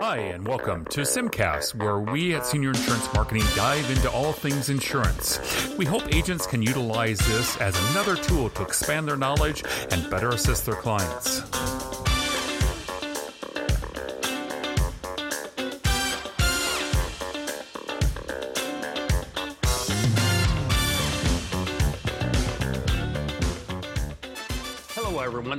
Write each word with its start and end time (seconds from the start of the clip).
Hi, 0.00 0.18
and 0.18 0.46
welcome 0.46 0.84
to 0.86 1.00
Simcast, 1.02 1.74
where 1.74 1.98
we 1.98 2.34
at 2.34 2.46
Senior 2.46 2.70
Insurance 2.70 3.12
Marketing 3.14 3.44
dive 3.54 3.88
into 3.90 4.10
all 4.10 4.32
things 4.32 4.68
insurance. 4.68 5.74
We 5.76 5.84
hope 5.84 6.14
agents 6.14 6.46
can 6.46 6.62
utilize 6.62 7.18
this 7.18 7.56
as 7.58 7.76
another 7.90 8.16
tool 8.16 8.50
to 8.50 8.62
expand 8.62 9.08
their 9.08 9.16
knowledge 9.16 9.64
and 9.90 10.10
better 10.10 10.30
assist 10.30 10.66
their 10.66 10.74
clients. 10.74 11.42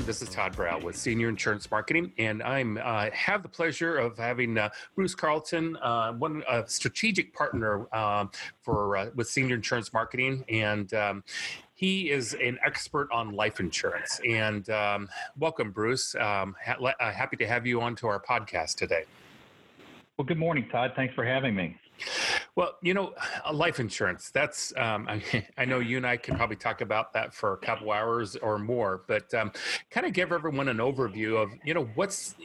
This 0.07 0.21
is 0.21 0.29
Todd 0.29 0.55
Brow 0.55 0.79
with 0.79 0.95
Senior 0.95 1.27
Insurance 1.27 1.69
Marketing, 1.69 2.13
and 2.17 2.41
I'm 2.41 2.77
uh, 2.81 3.09
have 3.11 3.43
the 3.43 3.49
pleasure 3.49 3.97
of 3.97 4.17
having 4.17 4.57
uh, 4.57 4.69
Bruce 4.95 5.13
Carlton, 5.13 5.75
uh, 5.81 6.13
one 6.13 6.43
a 6.49 6.63
strategic 6.65 7.33
partner 7.33 7.87
uh, 7.91 8.27
for 8.61 8.95
uh, 8.95 9.09
with 9.15 9.27
Senior 9.27 9.55
Insurance 9.55 9.91
Marketing, 9.91 10.45
and 10.47 10.93
um, 10.93 11.25
he 11.73 12.09
is 12.09 12.33
an 12.35 12.57
expert 12.65 13.09
on 13.11 13.33
life 13.33 13.59
insurance. 13.59 14.21
And 14.25 14.69
um, 14.69 15.09
welcome, 15.37 15.71
Bruce. 15.71 16.15
Um, 16.15 16.55
ha- 16.65 16.77
uh, 16.81 17.11
happy 17.11 17.35
to 17.35 17.45
have 17.45 17.67
you 17.67 17.81
onto 17.81 18.07
our 18.07 18.21
podcast 18.21 18.75
today. 18.75 19.03
Well, 20.15 20.25
good 20.25 20.39
morning, 20.39 20.69
Todd. 20.71 20.93
Thanks 20.95 21.15
for 21.15 21.25
having 21.25 21.53
me. 21.53 21.75
Well, 22.55 22.75
you 22.81 22.93
know, 22.93 23.13
life 23.53 23.79
insurance, 23.79 24.29
that's, 24.29 24.73
um, 24.77 25.07
I, 25.07 25.45
I, 25.57 25.65
know 25.65 25.79
you 25.79 25.97
and 25.97 26.07
I 26.07 26.17
can 26.17 26.35
probably 26.35 26.55
talk 26.55 26.81
about 26.81 27.13
that 27.13 27.33
for 27.33 27.53
a 27.53 27.57
couple 27.57 27.91
hours 27.91 28.35
or 28.37 28.57
more, 28.57 29.03
but 29.07 29.33
um, 29.33 29.51
kind 29.91 30.05
of 30.05 30.13
give 30.13 30.31
everyone 30.31 30.67
an 30.67 30.77
overview 30.77 31.41
of, 31.41 31.51
you 31.63 31.73
know, 31.73 31.89
what's, 31.95 32.35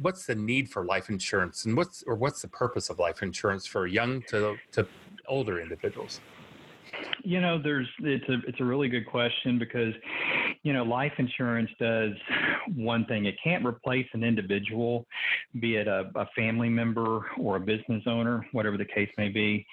what's 0.00 0.26
the 0.26 0.34
need 0.34 0.68
for 0.68 0.84
life 0.84 1.08
insurance 1.08 1.64
and 1.64 1.76
what's, 1.76 2.02
or 2.06 2.14
what's 2.14 2.42
the 2.42 2.48
purpose 2.48 2.90
of 2.90 2.98
life 2.98 3.22
insurance 3.22 3.66
for 3.66 3.86
young 3.86 4.22
to, 4.28 4.56
to 4.72 4.86
older 5.28 5.60
individuals? 5.60 6.20
You 7.22 7.40
know, 7.40 7.60
there's, 7.60 7.88
it's 8.00 8.28
a, 8.28 8.38
it's 8.46 8.60
a 8.60 8.64
really 8.64 8.88
good 8.88 9.06
question 9.06 9.58
because, 9.58 9.94
you 10.62 10.72
know, 10.72 10.84
life 10.84 11.12
insurance 11.18 11.70
does 11.80 12.12
one 12.74 13.04
thing. 13.06 13.26
It 13.26 13.34
can't 13.42 13.66
replace 13.66 14.06
an 14.12 14.22
individual, 14.22 15.06
be 15.60 15.76
it 15.76 15.88
a, 15.88 16.10
a 16.14 16.26
family 16.36 16.68
member 16.68 17.26
or 17.38 17.56
a 17.56 17.60
business 17.60 18.02
owner, 18.06 18.46
whatever 18.52 18.76
the 18.76 18.84
case 18.84 19.10
may 19.18 19.28
be. 19.28 19.66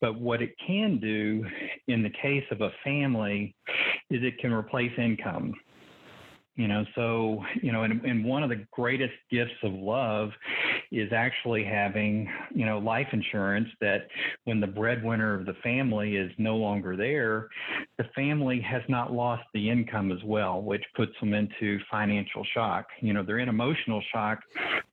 But 0.00 0.20
what 0.20 0.42
it 0.42 0.54
can 0.66 0.98
do 0.98 1.44
in 1.88 2.02
the 2.02 2.10
case 2.10 2.44
of 2.50 2.60
a 2.60 2.70
family 2.82 3.54
is 4.10 4.22
it 4.22 4.38
can 4.38 4.52
replace 4.52 4.92
income 4.98 5.54
you 6.56 6.68
know 6.68 6.84
so 6.94 7.42
you 7.62 7.72
know 7.72 7.82
and, 7.82 8.04
and 8.04 8.24
one 8.24 8.42
of 8.42 8.48
the 8.48 8.64
greatest 8.70 9.14
gifts 9.30 9.54
of 9.62 9.72
love 9.72 10.30
is 10.98 11.12
actually 11.12 11.64
having 11.64 12.28
you 12.54 12.66
know 12.66 12.78
life 12.78 13.06
insurance 13.12 13.68
that 13.80 14.06
when 14.44 14.60
the 14.60 14.66
breadwinner 14.66 15.34
of 15.34 15.46
the 15.46 15.54
family 15.62 16.16
is 16.16 16.30
no 16.38 16.56
longer 16.56 16.96
there 16.96 17.48
the 17.98 18.04
family 18.14 18.60
has 18.60 18.82
not 18.88 19.12
lost 19.12 19.44
the 19.54 19.70
income 19.70 20.12
as 20.12 20.22
well 20.24 20.62
which 20.62 20.84
puts 20.96 21.12
them 21.20 21.34
into 21.34 21.78
financial 21.90 22.44
shock 22.54 22.86
you 23.00 23.12
know 23.12 23.22
they're 23.22 23.38
in 23.38 23.48
emotional 23.48 24.02
shock 24.12 24.40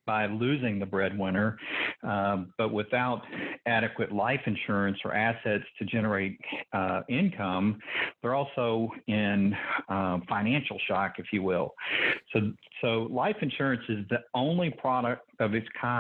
by 0.05 0.25
losing 0.25 0.79
the 0.79 0.85
breadwinner 0.85 1.57
um, 2.03 2.53
but 2.57 2.73
without 2.73 3.21
adequate 3.65 4.11
life 4.11 4.41
insurance 4.45 4.97
or 5.05 5.13
assets 5.13 5.63
to 5.77 5.85
generate 5.85 6.37
uh, 6.73 7.01
income 7.09 7.79
they're 8.21 8.35
also 8.35 8.89
in 9.07 9.55
uh, 9.89 10.19
financial 10.27 10.77
shock 10.87 11.13
if 11.17 11.27
you 11.31 11.43
will. 11.43 11.73
So, 12.33 12.51
so 12.81 13.07
life 13.11 13.35
insurance 13.41 13.83
is 13.89 14.05
the 14.09 14.19
only 14.33 14.69
product 14.69 15.27
of 15.39 15.53
its 15.53 15.67
kind 15.79 15.90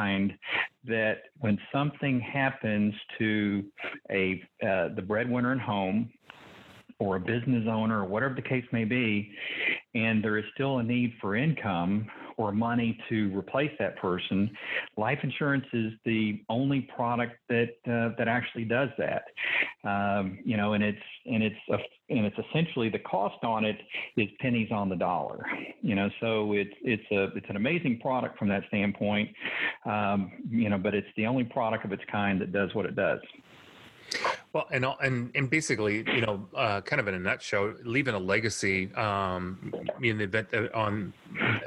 that 0.85 1.17
when 1.39 1.57
something 1.71 2.19
happens 2.19 2.93
to 3.17 3.63
a 4.09 4.41
uh, 4.63 4.89
the 4.95 5.01
breadwinner 5.01 5.53
at 5.53 5.59
home 5.59 6.11
or 6.99 7.15
a 7.15 7.19
business 7.19 7.65
owner 7.69 8.01
or 8.01 8.05
whatever 8.05 8.35
the 8.35 8.41
case 8.41 8.65
may 8.71 8.83
be, 8.83 9.31
and 9.95 10.23
there 10.23 10.37
is 10.37 10.45
still 10.53 10.79
a 10.79 10.83
need 10.83 11.13
for 11.19 11.35
income 11.35 12.07
or 12.41 12.51
money 12.51 12.97
to 13.07 13.37
replace 13.37 13.71
that 13.77 13.95
person, 13.97 14.49
life 14.97 15.19
insurance 15.21 15.65
is 15.73 15.93
the 16.05 16.41
only 16.49 16.81
product 16.95 17.33
that 17.49 17.69
uh, 17.87 18.15
that 18.17 18.27
actually 18.27 18.65
does 18.65 18.89
that. 18.97 19.23
Um, 19.83 20.39
you 20.43 20.57
know, 20.57 20.73
and 20.73 20.83
it's 20.83 20.97
and 21.25 21.43
it's 21.43 21.55
a, 21.69 21.77
and 22.09 22.25
it's 22.25 22.37
essentially 22.49 22.89
the 22.89 22.99
cost 22.99 23.43
on 23.43 23.63
it 23.63 23.77
is 24.17 24.27
pennies 24.39 24.71
on 24.71 24.89
the 24.89 24.95
dollar. 24.95 25.45
You 25.81 25.95
know, 25.95 26.09
so 26.19 26.53
it's 26.53 26.73
it's 26.81 27.05
a 27.11 27.25
it's 27.37 27.49
an 27.49 27.57
amazing 27.57 27.99
product 27.99 28.39
from 28.39 28.49
that 28.49 28.63
standpoint. 28.69 29.29
Um, 29.85 30.31
you 30.49 30.69
know, 30.69 30.79
but 30.79 30.95
it's 30.95 31.07
the 31.15 31.27
only 31.27 31.43
product 31.43 31.85
of 31.85 31.91
its 31.91 32.03
kind 32.11 32.41
that 32.41 32.51
does 32.51 32.73
what 32.73 32.85
it 32.85 32.95
does. 32.95 33.19
Well, 34.53 34.67
and 34.71 34.85
and 35.01 35.31
and 35.35 35.49
basically, 35.49 36.03
you 36.13 36.21
know, 36.21 36.47
uh, 36.55 36.81
kind 36.81 36.99
of 36.99 37.07
in 37.07 37.13
a 37.13 37.19
nutshell, 37.19 37.73
leaving 37.85 38.13
a 38.13 38.19
legacy 38.19 38.93
um, 38.95 39.73
in 40.01 40.17
the 40.17 40.25
event 40.25 40.49
on 40.73 41.13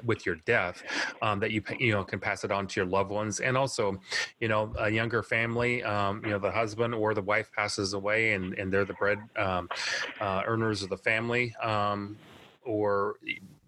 with 0.04 0.26
your 0.26 0.36
death 0.46 0.82
um, 1.22 1.40
that 1.40 1.50
you 1.50 1.62
you 1.78 1.92
know 1.92 2.04
can 2.04 2.20
pass 2.20 2.44
it 2.44 2.50
on 2.50 2.66
to 2.66 2.80
your 2.80 2.88
loved 2.88 3.10
ones, 3.10 3.40
and 3.40 3.56
also, 3.56 3.98
you 4.40 4.48
know, 4.48 4.72
a 4.78 4.90
younger 4.90 5.22
family, 5.22 5.82
um, 5.82 6.22
you 6.24 6.30
know, 6.30 6.38
the 6.38 6.50
husband 6.50 6.94
or 6.94 7.14
the 7.14 7.22
wife 7.22 7.50
passes 7.52 7.92
away, 7.92 8.32
and 8.34 8.54
and 8.54 8.72
they're 8.72 8.84
the 8.84 8.94
bread 8.94 9.18
um, 9.36 9.68
uh, 10.20 10.42
earners 10.46 10.82
of 10.82 10.90
the 10.90 10.96
family 10.96 11.54
um, 11.62 12.16
or 12.64 13.16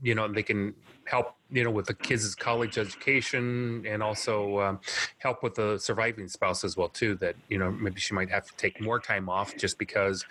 you 0.02 0.14
know 0.14 0.28
they 0.28 0.42
can 0.42 0.74
help 1.04 1.36
you 1.50 1.62
know 1.62 1.70
with 1.70 1.86
the 1.86 1.94
kids' 1.94 2.34
college 2.34 2.78
education 2.78 3.84
and 3.86 4.02
also 4.02 4.60
um, 4.60 4.80
help 5.18 5.42
with 5.42 5.54
the 5.54 5.78
surviving 5.78 6.28
spouse 6.28 6.64
as 6.64 6.76
well 6.76 6.88
too 6.88 7.14
that 7.16 7.36
you 7.48 7.58
know 7.58 7.70
maybe 7.70 8.00
she 8.00 8.14
might 8.14 8.30
have 8.30 8.44
to 8.44 8.56
take 8.56 8.80
more 8.80 8.98
time 8.98 9.28
off 9.28 9.56
just 9.56 9.78
because 9.78 10.24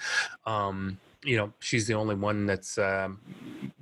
um, 0.46 0.98
you 1.26 1.38
know 1.38 1.52
she's 1.60 1.88
the 1.88 1.94
only 1.96 2.16
one 2.16 2.46
that's 2.46 2.78
um, 2.78 3.20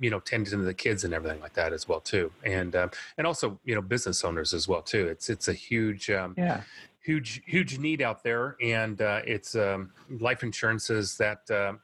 you 0.00 0.10
know 0.10 0.20
tending 0.20 0.50
to 0.50 0.56
the 0.64 0.74
kids 0.74 1.04
and 1.04 1.12
everything 1.12 1.40
like 1.40 1.52
that 1.54 1.72
as 1.72 1.88
well 1.88 2.00
too. 2.00 2.32
And 2.42 2.74
um, 2.74 2.90
and 3.18 3.26
also 3.26 3.60
you 3.64 3.74
know 3.74 3.82
business 3.82 4.24
owners 4.24 4.54
as 4.54 4.66
well 4.66 4.82
too. 4.82 5.06
It's 5.08 5.28
it's 5.28 5.48
a 5.48 5.52
huge 5.52 6.10
um, 6.10 6.34
yeah. 6.36 6.62
huge 7.02 7.42
huge 7.46 7.78
need 7.78 8.02
out 8.02 8.22
there. 8.22 8.56
And 8.62 9.00
uh, 9.00 9.20
it's 9.26 9.54
um, 9.54 9.92
life 10.20 10.42
insurances 10.42 11.16
that 11.18 11.48
uh, 11.50 11.74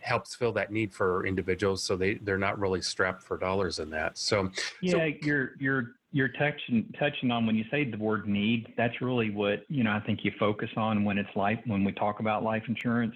helps 0.00 0.34
fill 0.34 0.52
that 0.52 0.72
need 0.72 0.92
for 0.92 1.24
individuals 1.26 1.82
so 1.82 1.96
they 1.96 2.14
they're 2.14 2.36
not 2.36 2.58
really 2.58 2.82
strapped 2.82 3.22
for 3.22 3.38
dollars 3.38 3.78
in 3.78 3.90
that. 3.90 4.18
So 4.18 4.50
yeah 4.82 4.92
so, 4.92 5.12
you're 5.22 5.52
you're 5.58 5.94
you're 6.14 6.28
touching 6.28 6.88
touching 6.96 7.32
on 7.32 7.44
when 7.44 7.56
you 7.56 7.64
say 7.72 7.82
the 7.82 7.98
word 7.98 8.28
need 8.28 8.72
that's 8.76 9.00
really 9.02 9.30
what 9.30 9.64
you 9.68 9.82
know 9.82 9.90
i 9.90 9.98
think 9.98 10.20
you 10.22 10.30
focus 10.38 10.70
on 10.76 11.02
when 11.02 11.18
it's 11.18 11.28
life 11.34 11.58
when 11.66 11.82
we 11.82 11.90
talk 11.90 12.20
about 12.20 12.44
life 12.44 12.62
insurance. 12.68 13.14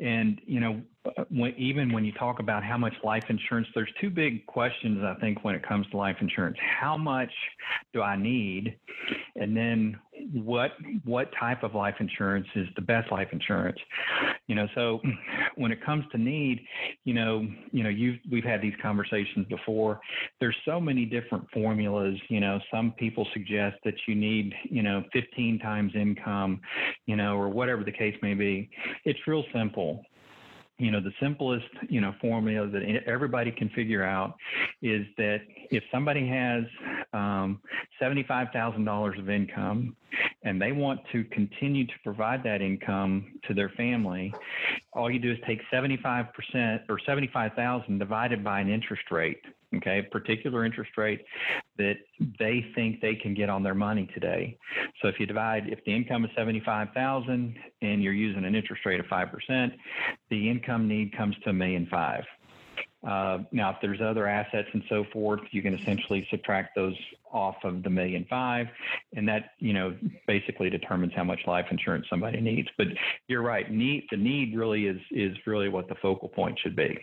And 0.00 0.40
you 0.46 0.58
know 0.58 0.80
when, 1.28 1.54
even 1.58 1.92
when 1.92 2.06
you 2.06 2.12
talk 2.12 2.38
about 2.40 2.64
how 2.64 2.78
much 2.78 2.94
life 3.04 3.24
insurance 3.28 3.68
there's 3.74 3.92
two 4.00 4.08
big 4.08 4.46
questions 4.46 5.04
i 5.04 5.14
think 5.20 5.44
when 5.44 5.54
it 5.54 5.62
comes 5.62 5.86
to 5.90 5.98
life 5.98 6.16
insurance. 6.22 6.56
How 6.58 6.96
much 6.96 7.32
do 7.92 8.00
i 8.00 8.16
need? 8.16 8.78
And 9.36 9.54
then 9.54 9.98
what 10.32 10.72
what 11.04 11.30
type 11.38 11.62
of 11.62 11.74
life 11.74 11.96
insurance 12.00 12.46
is 12.54 12.66
the 12.76 12.82
best 12.82 13.10
life 13.10 13.28
insurance? 13.32 13.78
You 14.46 14.54
know 14.54 14.66
so 14.74 15.00
when 15.56 15.72
it 15.72 15.84
comes 15.84 16.04
to 16.12 16.18
need 16.18 16.60
you 17.04 17.14
know 17.14 17.46
you 17.70 17.82
know 17.82 17.88
you 17.88 18.18
we've 18.30 18.44
had 18.44 18.60
these 18.60 18.74
conversations 18.80 19.46
before. 19.48 20.00
There's 20.40 20.56
so 20.64 20.80
many 20.80 21.04
different 21.04 21.44
formulas 21.52 22.18
you 22.28 22.40
know. 22.40 22.58
Some 22.70 22.92
people 22.92 23.26
suggest 23.32 23.76
that 23.84 23.94
you 24.06 24.14
need 24.14 24.54
you 24.64 24.82
know 24.82 25.02
15 25.12 25.58
times 25.58 25.92
income 25.94 26.60
you 27.06 27.16
know 27.16 27.36
or 27.36 27.48
whatever 27.48 27.84
the 27.84 27.92
case 27.92 28.16
may 28.22 28.34
be. 28.34 28.70
It's 29.04 29.20
real 29.26 29.44
simple 29.54 30.04
you 30.78 30.90
know 30.90 31.00
the 31.00 31.12
simplest 31.20 31.66
you 31.88 32.00
know 32.00 32.14
formula 32.20 32.66
that 32.66 32.82
everybody 33.06 33.50
can 33.50 33.68
figure 33.70 34.04
out 34.04 34.34
is 34.80 35.06
that 35.16 35.40
if 35.70 35.82
somebody 35.92 36.26
has 36.26 36.64
um, 37.12 37.60
$75000 38.00 39.18
of 39.18 39.30
income 39.30 39.96
and 40.44 40.60
they 40.60 40.72
want 40.72 41.00
to 41.12 41.24
continue 41.24 41.86
to 41.86 41.92
provide 42.02 42.42
that 42.42 42.62
income 42.62 43.32
to 43.46 43.54
their 43.54 43.68
family 43.70 44.32
all 44.92 45.10
you 45.10 45.18
do 45.18 45.32
is 45.32 45.38
take 45.46 45.60
75% 45.72 46.28
or 46.88 46.98
75000 47.06 47.98
divided 47.98 48.42
by 48.42 48.60
an 48.60 48.68
interest 48.68 49.04
rate 49.10 49.42
okay, 49.76 50.02
particular 50.10 50.64
interest 50.64 50.92
rate 50.96 51.24
that 51.78 51.94
they 52.38 52.64
think 52.74 53.00
they 53.00 53.14
can 53.14 53.34
get 53.34 53.48
on 53.48 53.62
their 53.62 53.74
money 53.74 54.08
today. 54.14 54.56
So 55.00 55.08
if 55.08 55.18
you 55.18 55.26
divide, 55.26 55.68
if 55.68 55.84
the 55.84 55.94
income 55.94 56.24
is 56.24 56.30
75,000 56.36 57.56
and 57.80 58.02
you're 58.02 58.12
using 58.12 58.44
an 58.44 58.54
interest 58.54 58.84
rate 58.84 59.00
of 59.00 59.06
5%, 59.06 59.72
the 60.30 60.50
income 60.50 60.88
need 60.88 61.16
comes 61.16 61.36
to 61.44 61.50
a 61.50 61.52
million 61.52 61.86
five. 61.90 62.24
Uh, 63.06 63.38
now, 63.50 63.70
if 63.70 63.76
there's 63.82 64.00
other 64.00 64.28
assets 64.28 64.68
and 64.72 64.82
so 64.88 65.04
forth, 65.12 65.40
you 65.50 65.60
can 65.60 65.74
essentially 65.74 66.26
subtract 66.30 66.76
those 66.76 66.94
off 67.32 67.56
of 67.64 67.82
the 67.82 67.90
million 67.90 68.24
five, 68.30 68.68
and 69.16 69.28
that 69.28 69.50
you 69.58 69.72
know 69.72 69.96
basically 70.28 70.70
determines 70.70 71.12
how 71.14 71.24
much 71.24 71.40
life 71.46 71.66
insurance 71.72 72.06
somebody 72.08 72.40
needs. 72.40 72.68
But 72.78 72.88
you're 73.26 73.42
right, 73.42 73.68
need 73.70 74.06
the 74.12 74.16
need 74.16 74.56
really 74.56 74.86
is 74.86 75.00
is 75.10 75.36
really 75.46 75.68
what 75.68 75.88
the 75.88 75.96
focal 75.96 76.28
point 76.28 76.58
should 76.60 76.76
be. 76.76 76.96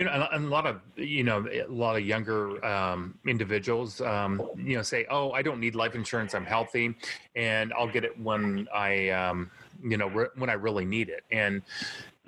You 0.00 0.06
know, 0.06 0.28
and 0.32 0.46
a 0.46 0.48
lot 0.48 0.66
of 0.66 0.80
you 0.96 1.22
know 1.24 1.46
a 1.46 1.66
lot 1.68 1.94
of 1.94 2.06
younger 2.06 2.64
um, 2.64 3.18
individuals, 3.26 4.00
um, 4.00 4.40
you 4.56 4.74
know, 4.76 4.82
say, 4.82 5.06
"Oh, 5.10 5.32
I 5.32 5.42
don't 5.42 5.60
need 5.60 5.74
life 5.74 5.94
insurance. 5.94 6.34
I'm 6.34 6.46
healthy, 6.46 6.96
and 7.36 7.70
I'll 7.74 7.86
get 7.86 8.04
it 8.04 8.18
when 8.18 8.66
I, 8.74 9.10
um, 9.10 9.50
you 9.84 9.98
know, 9.98 10.08
re- 10.08 10.30
when 10.36 10.48
I 10.48 10.54
really 10.54 10.86
need 10.86 11.10
it." 11.10 11.24
And 11.30 11.62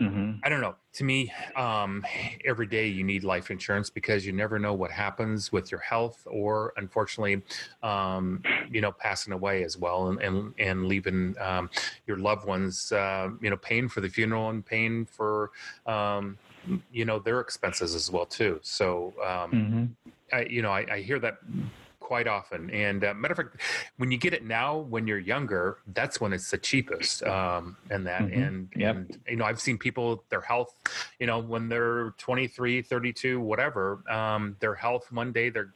Mm-hmm. 0.00 0.40
I 0.42 0.48
don't 0.48 0.60
know. 0.60 0.74
To 0.94 1.04
me, 1.04 1.32
um, 1.56 2.04
every 2.44 2.66
day 2.66 2.88
you 2.88 3.04
need 3.04 3.24
life 3.24 3.50
insurance 3.50 3.88
because 3.88 4.26
you 4.26 4.32
never 4.32 4.58
know 4.58 4.74
what 4.74 4.90
happens 4.90 5.52
with 5.52 5.70
your 5.70 5.80
health, 5.80 6.26
or 6.30 6.72
unfortunately, 6.76 7.42
um, 7.82 8.42
you 8.70 8.80
know, 8.80 8.92
passing 8.92 9.32
away 9.32 9.64
as 9.64 9.78
well, 9.78 10.08
and 10.08 10.20
and, 10.20 10.54
and 10.58 10.86
leaving 10.86 11.36
um, 11.38 11.70
your 12.06 12.18
loved 12.18 12.46
ones, 12.46 12.90
uh, 12.92 13.30
you 13.40 13.48
know, 13.50 13.56
paying 13.56 13.88
for 13.88 14.00
the 14.00 14.08
funeral 14.08 14.50
and 14.50 14.66
paying 14.66 15.06
for, 15.06 15.52
um, 15.86 16.36
you 16.92 17.04
know, 17.04 17.18
their 17.18 17.40
expenses 17.40 17.94
as 17.94 18.10
well 18.10 18.26
too. 18.26 18.60
So, 18.62 19.14
um, 19.20 19.50
mm-hmm. 19.50 19.84
I, 20.32 20.42
you 20.44 20.62
know, 20.62 20.70
I, 20.70 20.86
I 20.90 21.00
hear 21.00 21.18
that 21.18 21.38
quite 22.12 22.26
often. 22.26 22.68
And 22.70 23.04
uh, 23.04 23.14
matter 23.14 23.32
of 23.32 23.38
fact, 23.38 23.56
when 23.96 24.10
you 24.10 24.18
get 24.18 24.34
it 24.34 24.44
now, 24.44 24.78
when 24.78 25.06
you're 25.06 25.18
younger, 25.18 25.78
that's 25.94 26.20
when 26.20 26.32
it's 26.32 26.50
the 26.50 26.58
cheapest. 26.58 27.22
Um, 27.22 27.76
and 27.90 28.06
that, 28.06 28.22
mm-hmm. 28.22 28.42
and, 28.42 28.68
yep. 28.76 28.96
and, 28.96 29.18
you 29.28 29.36
know, 29.36 29.44
I've 29.44 29.60
seen 29.60 29.78
people, 29.78 30.22
their 30.28 30.40
health, 30.40 30.74
you 31.18 31.26
know, 31.26 31.38
when 31.38 31.68
they're 31.68 32.10
23, 32.18 32.82
32, 32.82 33.40
whatever, 33.40 34.02
um, 34.10 34.56
their 34.60 34.74
health 34.74 35.10
one 35.10 35.32
day 35.32 35.48
they're 35.48 35.72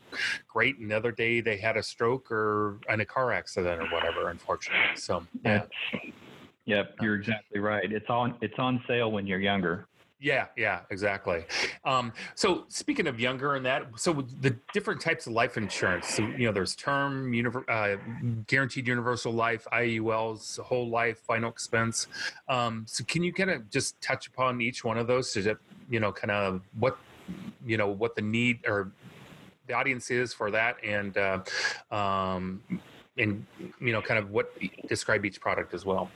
great. 0.46 0.78
And 0.78 0.90
the 0.90 0.96
other 0.96 1.12
day 1.12 1.40
they 1.40 1.56
had 1.56 1.76
a 1.76 1.82
stroke 1.82 2.30
or 2.30 2.80
in 2.88 3.00
a 3.00 3.06
car 3.06 3.32
accident 3.32 3.80
or 3.80 3.86
whatever, 3.86 4.28
unfortunately. 4.28 4.96
So, 4.96 5.26
yeah. 5.44 5.62
Yep, 6.66 6.96
you're 7.00 7.14
exactly 7.14 7.60
right. 7.60 7.90
It's 7.90 8.10
on 8.10 8.34
it's 8.42 8.58
on 8.58 8.82
sale 8.88 9.12
when 9.12 9.24
you're 9.24 9.38
younger. 9.38 9.86
Yeah, 10.18 10.46
yeah, 10.56 10.80
exactly. 10.90 11.44
Um, 11.84 12.10
so 12.34 12.64
speaking 12.68 13.06
of 13.06 13.20
younger 13.20 13.54
and 13.54 13.66
that, 13.66 13.86
so 13.96 14.24
the 14.40 14.56
different 14.72 14.98
types 14.98 15.26
of 15.26 15.34
life 15.34 15.58
insurance, 15.58 16.08
so, 16.08 16.22
you 16.22 16.46
know, 16.46 16.52
there's 16.52 16.74
term, 16.74 17.30
uh, 17.68 17.96
guaranteed 18.46 18.88
universal 18.88 19.32
life, 19.32 19.66
IULs, 19.74 20.58
whole 20.60 20.88
life, 20.88 21.18
final 21.18 21.50
expense. 21.50 22.06
Um, 22.48 22.84
so 22.88 23.04
can 23.04 23.22
you 23.22 23.32
kind 23.32 23.50
of 23.50 23.68
just 23.70 24.00
touch 24.00 24.26
upon 24.26 24.62
each 24.62 24.84
one 24.84 24.96
of 24.96 25.06
those 25.06 25.32
to, 25.32 25.58
you 25.90 26.00
know, 26.00 26.12
kind 26.12 26.30
of 26.30 26.62
what, 26.78 26.96
you 27.66 27.76
know, 27.76 27.88
what 27.88 28.16
the 28.16 28.22
need 28.22 28.60
or 28.66 28.92
the 29.66 29.74
audience 29.74 30.10
is 30.10 30.32
for 30.32 30.50
that 30.50 30.76
and, 30.82 31.18
uh, 31.18 31.40
um, 31.94 32.62
and, 33.18 33.44
you 33.80 33.92
know, 33.92 34.00
kind 34.00 34.18
of 34.18 34.30
what 34.30 34.50
describe 34.88 35.26
each 35.26 35.40
product 35.40 35.74
as 35.74 35.84
well. 35.84 36.10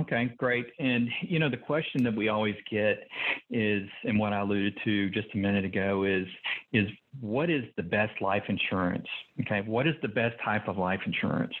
Okay, 0.00 0.32
great. 0.38 0.66
And 0.78 1.08
you 1.20 1.38
know, 1.38 1.50
the 1.50 1.56
question 1.56 2.02
that 2.04 2.14
we 2.14 2.28
always 2.28 2.54
get 2.70 3.06
is, 3.50 3.88
and 4.04 4.18
what 4.18 4.32
I 4.32 4.40
alluded 4.40 4.78
to 4.84 5.10
just 5.10 5.28
a 5.34 5.36
minute 5.36 5.64
ago 5.64 6.04
is, 6.04 6.26
is 6.72 6.88
what 7.20 7.50
is 7.50 7.64
the 7.76 7.82
best 7.82 8.20
life 8.22 8.44
insurance? 8.48 9.06
Okay, 9.40 9.62
what 9.66 9.86
is 9.86 9.94
the 10.00 10.08
best 10.08 10.36
type 10.44 10.68
of 10.68 10.78
life 10.78 11.00
insurance? 11.04 11.52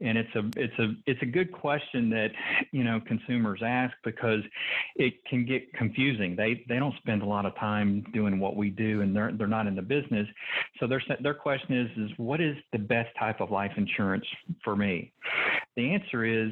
And 0.00 0.18
it's 0.18 0.34
a 0.34 0.50
it's 0.56 0.78
a 0.78 0.94
it's 1.06 1.22
a 1.22 1.26
good 1.26 1.52
question 1.52 2.10
that 2.10 2.30
you 2.72 2.84
know 2.84 3.00
consumers 3.06 3.60
ask 3.64 3.94
because 4.04 4.40
it 4.96 5.24
can 5.24 5.46
get 5.46 5.72
confusing. 5.74 6.34
They 6.36 6.64
they 6.68 6.78
don't 6.78 6.96
spend 6.96 7.22
a 7.22 7.26
lot 7.26 7.46
of 7.46 7.54
time 7.56 8.04
doing 8.12 8.38
what 8.38 8.56
we 8.56 8.70
do, 8.70 9.02
and 9.02 9.14
they're 9.14 9.32
they're 9.32 9.46
not 9.46 9.66
in 9.66 9.76
the 9.76 9.82
business. 9.82 10.26
So 10.80 10.86
their 10.86 11.02
their 11.22 11.34
question 11.34 11.76
is 11.76 12.10
is 12.10 12.10
what 12.18 12.40
is 12.40 12.56
the 12.72 12.78
best 12.78 13.10
type 13.18 13.40
of 13.40 13.50
life 13.50 13.72
insurance 13.76 14.26
for 14.64 14.76
me? 14.76 15.12
The 15.76 15.94
answer 15.94 16.24
is 16.24 16.50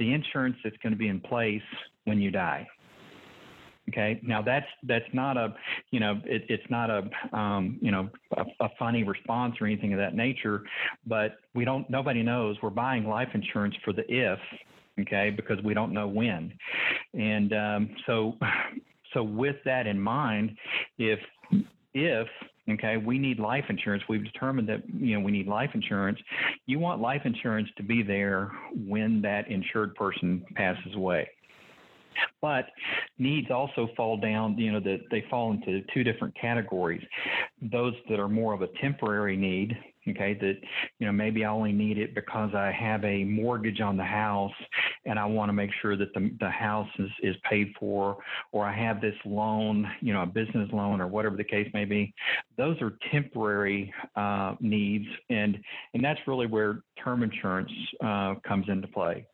the 0.00 0.12
insurance 0.12 0.56
that's 0.64 0.76
going 0.78 0.92
to 0.92 0.98
be 0.98 1.06
in 1.06 1.20
place 1.20 1.62
when 2.06 2.20
you 2.20 2.32
die. 2.32 2.66
Okay. 3.88 4.20
Now 4.22 4.40
that's 4.40 4.66
that's 4.84 5.04
not 5.12 5.36
a 5.36 5.54
you 5.90 6.00
know 6.00 6.20
it, 6.24 6.44
it's 6.48 6.68
not 6.70 6.90
a 6.90 7.36
um, 7.36 7.78
you 7.80 7.90
know 7.90 8.08
a, 8.36 8.44
a, 8.60 8.68
funny 8.78 9.02
response 9.02 9.56
or 9.60 9.66
anything 9.66 9.92
of 9.92 9.98
that 9.98 10.14
nature, 10.14 10.62
but 11.06 11.38
we 11.54 11.64
don't 11.64 11.88
nobody 11.90 12.22
knows 12.22 12.56
we're 12.62 12.70
buying 12.70 13.04
life 13.04 13.28
insurance 13.34 13.74
for 13.84 13.92
the 13.92 14.02
if 14.08 14.38
okay 15.00 15.30
because 15.30 15.58
we 15.64 15.74
don't 15.74 15.92
know 15.92 16.06
when, 16.06 16.52
and 17.14 17.52
um, 17.52 17.90
so 18.06 18.36
so 19.12 19.24
with 19.24 19.56
that 19.64 19.88
in 19.88 20.00
mind, 20.00 20.56
if 20.98 21.18
if 21.92 22.28
okay? 22.68 22.96
We 22.96 23.18
need 23.18 23.38
life 23.38 23.64
insurance. 23.68 24.02
We've 24.08 24.24
determined 24.24 24.68
that 24.68 24.82
you 24.92 25.18
know 25.18 25.24
we 25.24 25.32
need 25.32 25.46
life 25.46 25.70
insurance. 25.74 26.18
You 26.66 26.78
want 26.78 27.00
life 27.00 27.22
insurance 27.24 27.68
to 27.76 27.82
be 27.82 28.02
there 28.02 28.50
when 28.74 29.22
that 29.22 29.50
insured 29.50 29.94
person 29.94 30.44
passes 30.54 30.94
away. 30.94 31.28
But 32.42 32.66
needs 33.18 33.50
also 33.50 33.88
fall 33.96 34.16
down 34.16 34.58
you 34.58 34.72
know 34.72 34.80
that 34.80 35.00
they 35.10 35.24
fall 35.30 35.52
into 35.52 35.82
two 35.94 36.04
different 36.04 36.34
categories. 36.40 37.02
Those 37.62 37.94
that 38.08 38.18
are 38.18 38.28
more 38.28 38.52
of 38.52 38.62
a 38.62 38.68
temporary 38.80 39.36
need 39.36 39.76
okay 40.08 40.34
that 40.40 40.54
you 40.98 41.06
know 41.06 41.12
maybe 41.12 41.44
i 41.44 41.50
only 41.50 41.72
need 41.72 41.98
it 41.98 42.14
because 42.14 42.54
i 42.54 42.72
have 42.72 43.04
a 43.04 43.24
mortgage 43.24 43.80
on 43.80 43.96
the 43.96 44.04
house 44.04 44.52
and 45.06 45.18
i 45.18 45.24
want 45.24 45.48
to 45.48 45.52
make 45.52 45.70
sure 45.80 45.96
that 45.96 46.12
the, 46.14 46.30
the 46.40 46.50
house 46.50 46.88
is, 46.98 47.10
is 47.22 47.36
paid 47.48 47.72
for 47.78 48.16
or 48.52 48.64
i 48.64 48.72
have 48.72 49.00
this 49.00 49.14
loan 49.24 49.86
you 50.00 50.12
know 50.12 50.22
a 50.22 50.26
business 50.26 50.68
loan 50.72 51.00
or 51.00 51.06
whatever 51.06 51.36
the 51.36 51.44
case 51.44 51.68
may 51.72 51.84
be. 51.84 52.12
Those 52.56 52.80
are 52.80 52.92
temporary 53.10 53.92
uh, 54.16 54.54
needs 54.60 55.06
and 55.28 55.58
and 55.94 56.04
that's 56.04 56.20
really 56.26 56.46
where 56.46 56.82
term 57.02 57.22
insurance 57.22 57.70
uh, 58.04 58.34
comes 58.46 58.66
into 58.68 58.88
play 58.88 59.26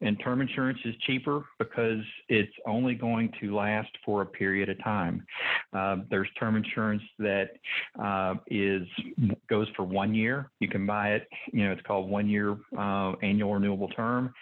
and 0.00 0.18
term 0.22 0.40
insurance 0.40 0.78
is 0.84 0.94
cheaper 1.06 1.44
because 1.58 2.00
it's 2.28 2.52
only 2.66 2.94
going 2.94 3.32
to 3.40 3.54
last 3.54 3.90
for 4.04 4.22
a 4.22 4.26
period 4.26 4.68
of 4.68 4.82
time 4.82 5.24
uh, 5.72 5.96
there's 6.10 6.28
term 6.38 6.56
insurance 6.56 7.02
that 7.18 7.50
uh, 8.02 8.34
is 8.48 8.82
goes 9.48 9.66
for 9.76 9.84
one 9.84 10.14
year. 10.14 10.50
You 10.60 10.68
can 10.68 10.86
buy 10.86 11.10
it. 11.10 11.28
You 11.52 11.64
know, 11.64 11.72
it's 11.72 11.82
called 11.82 12.08
one 12.08 12.28
year 12.28 12.56
uh, 12.78 13.12
annual 13.22 13.54
renewable 13.54 13.88
term, 13.88 14.32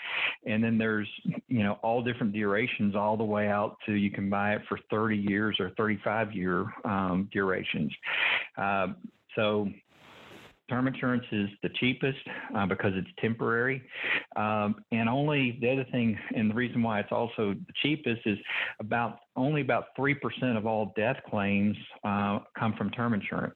and 0.46 0.62
then 0.62 0.78
there's 0.78 1.08
you 1.48 1.62
know 1.62 1.78
all 1.82 2.02
different 2.02 2.32
durations 2.32 2.94
all 2.94 3.16
the 3.16 3.24
way 3.24 3.48
out 3.48 3.76
to 3.86 3.92
you 3.92 4.10
can 4.10 4.28
buy 4.28 4.54
it 4.54 4.62
for 4.68 4.78
30 4.90 5.16
years 5.16 5.56
or 5.58 5.70
35 5.76 6.32
year 6.32 6.66
um, 6.84 7.28
durations. 7.32 7.92
Uh, 8.56 8.88
so 9.34 9.68
Term 10.74 10.88
insurance 10.88 11.22
is 11.30 11.48
the 11.62 11.68
cheapest 11.78 12.18
uh, 12.56 12.66
because 12.66 12.90
it's 12.96 13.06
temporary. 13.20 13.80
Um, 14.34 14.74
and 14.90 15.08
only 15.08 15.56
the 15.60 15.70
other 15.70 15.86
thing, 15.92 16.18
and 16.34 16.50
the 16.50 16.54
reason 16.54 16.82
why 16.82 16.98
it's 16.98 17.12
also 17.12 17.54
the 17.54 17.72
cheapest 17.80 18.22
is 18.26 18.38
about 18.80 19.20
only 19.36 19.60
about 19.60 19.96
3% 19.96 20.16
of 20.56 20.66
all 20.66 20.92
death 20.96 21.18
claims 21.30 21.76
uh, 22.02 22.40
come 22.58 22.74
from 22.76 22.90
term 22.90 23.14
insurance. 23.14 23.54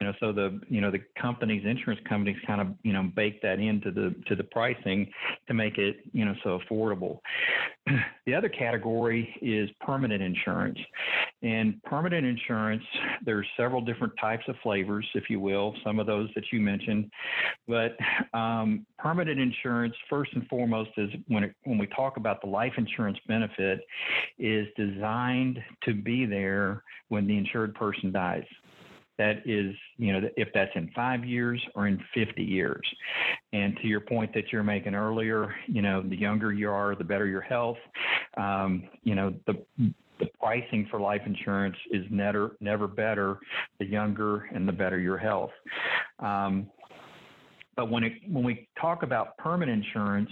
You 0.00 0.06
know, 0.06 0.14
so 0.18 0.32
the 0.32 0.58
you 0.70 0.80
know 0.80 0.90
the 0.90 1.02
companies, 1.20 1.62
insurance 1.66 2.00
companies, 2.08 2.38
kind 2.46 2.62
of 2.62 2.68
you 2.82 2.94
know 2.94 3.10
bake 3.14 3.42
that 3.42 3.58
into 3.58 3.90
the 3.90 4.14
to 4.28 4.34
the 4.34 4.44
pricing 4.44 5.06
to 5.46 5.52
make 5.52 5.76
it 5.76 5.98
you 6.12 6.24
know 6.24 6.34
so 6.42 6.58
affordable. 6.58 7.18
the 8.26 8.34
other 8.34 8.48
category 8.48 9.28
is 9.42 9.68
permanent 9.82 10.22
insurance, 10.22 10.78
and 11.42 11.82
permanent 11.82 12.24
insurance. 12.24 12.82
There's 13.26 13.46
several 13.58 13.82
different 13.82 14.14
types 14.18 14.44
of 14.48 14.56
flavors, 14.62 15.06
if 15.14 15.28
you 15.28 15.38
will. 15.38 15.74
Some 15.84 15.98
of 15.98 16.06
those 16.06 16.30
that 16.34 16.44
you 16.50 16.60
mentioned, 16.60 17.10
but 17.68 17.98
um, 18.32 18.86
permanent 18.98 19.38
insurance, 19.38 19.94
first 20.08 20.32
and 20.32 20.46
foremost, 20.48 20.92
is 20.96 21.10
when 21.28 21.44
it, 21.44 21.54
when 21.64 21.76
we 21.76 21.86
talk 21.88 22.16
about 22.16 22.40
the 22.40 22.48
life 22.48 22.72
insurance 22.78 23.18
benefit, 23.28 23.80
is 24.38 24.66
designed 24.78 25.58
to 25.84 25.92
be 25.92 26.24
there 26.24 26.84
when 27.08 27.26
the 27.26 27.36
insured 27.36 27.74
person 27.74 28.10
dies 28.12 28.44
that 29.20 29.42
is, 29.44 29.74
you 29.98 30.14
know, 30.14 30.26
if 30.38 30.48
that's 30.54 30.70
in 30.74 30.90
five 30.96 31.26
years 31.26 31.62
or 31.74 31.86
in 31.86 32.02
50 32.14 32.42
years. 32.42 32.80
And 33.52 33.76
to 33.82 33.86
your 33.86 34.00
point 34.00 34.32
that 34.32 34.44
you're 34.50 34.62
making 34.62 34.94
earlier, 34.94 35.54
you 35.66 35.82
know, 35.82 36.02
the 36.02 36.16
younger 36.16 36.54
you 36.54 36.70
are, 36.70 36.96
the 36.96 37.04
better 37.04 37.26
your 37.26 37.42
health. 37.42 37.76
Um, 38.38 38.84
you 39.02 39.14
know, 39.14 39.34
the 39.46 39.62
the 40.20 40.26
pricing 40.38 40.86
for 40.90 41.00
life 41.00 41.22
insurance 41.26 41.76
is 41.90 42.04
never 42.10 42.56
never 42.60 42.86
better 42.86 43.38
the 43.78 43.86
younger 43.86 44.48
and 44.54 44.66
the 44.66 44.72
better 44.72 44.98
your 44.98 45.18
health. 45.18 45.52
Um, 46.18 46.70
but 47.76 47.90
when 47.90 48.04
it 48.04 48.12
when 48.26 48.42
we 48.42 48.68
talk 48.80 49.02
about 49.02 49.36
permanent 49.36 49.84
insurance, 49.84 50.30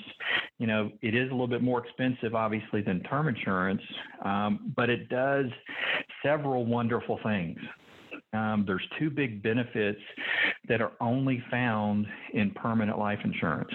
you 0.56 0.66
know, 0.66 0.90
it 1.02 1.14
is 1.14 1.28
a 1.28 1.32
little 1.32 1.46
bit 1.46 1.62
more 1.62 1.84
expensive, 1.84 2.34
obviously, 2.34 2.80
than 2.80 3.02
term 3.02 3.28
insurance, 3.28 3.82
um, 4.24 4.72
but 4.76 4.88
it 4.88 5.10
does 5.10 5.46
several 6.22 6.64
wonderful 6.64 7.18
things. 7.22 7.58
Um, 8.32 8.64
there's 8.66 8.86
two 8.98 9.10
big 9.10 9.42
benefits 9.42 10.00
that 10.68 10.80
are 10.80 10.92
only 11.00 11.42
found 11.50 12.06
in 12.34 12.50
permanent 12.50 12.98
life 12.98 13.20
insurance. 13.24 13.72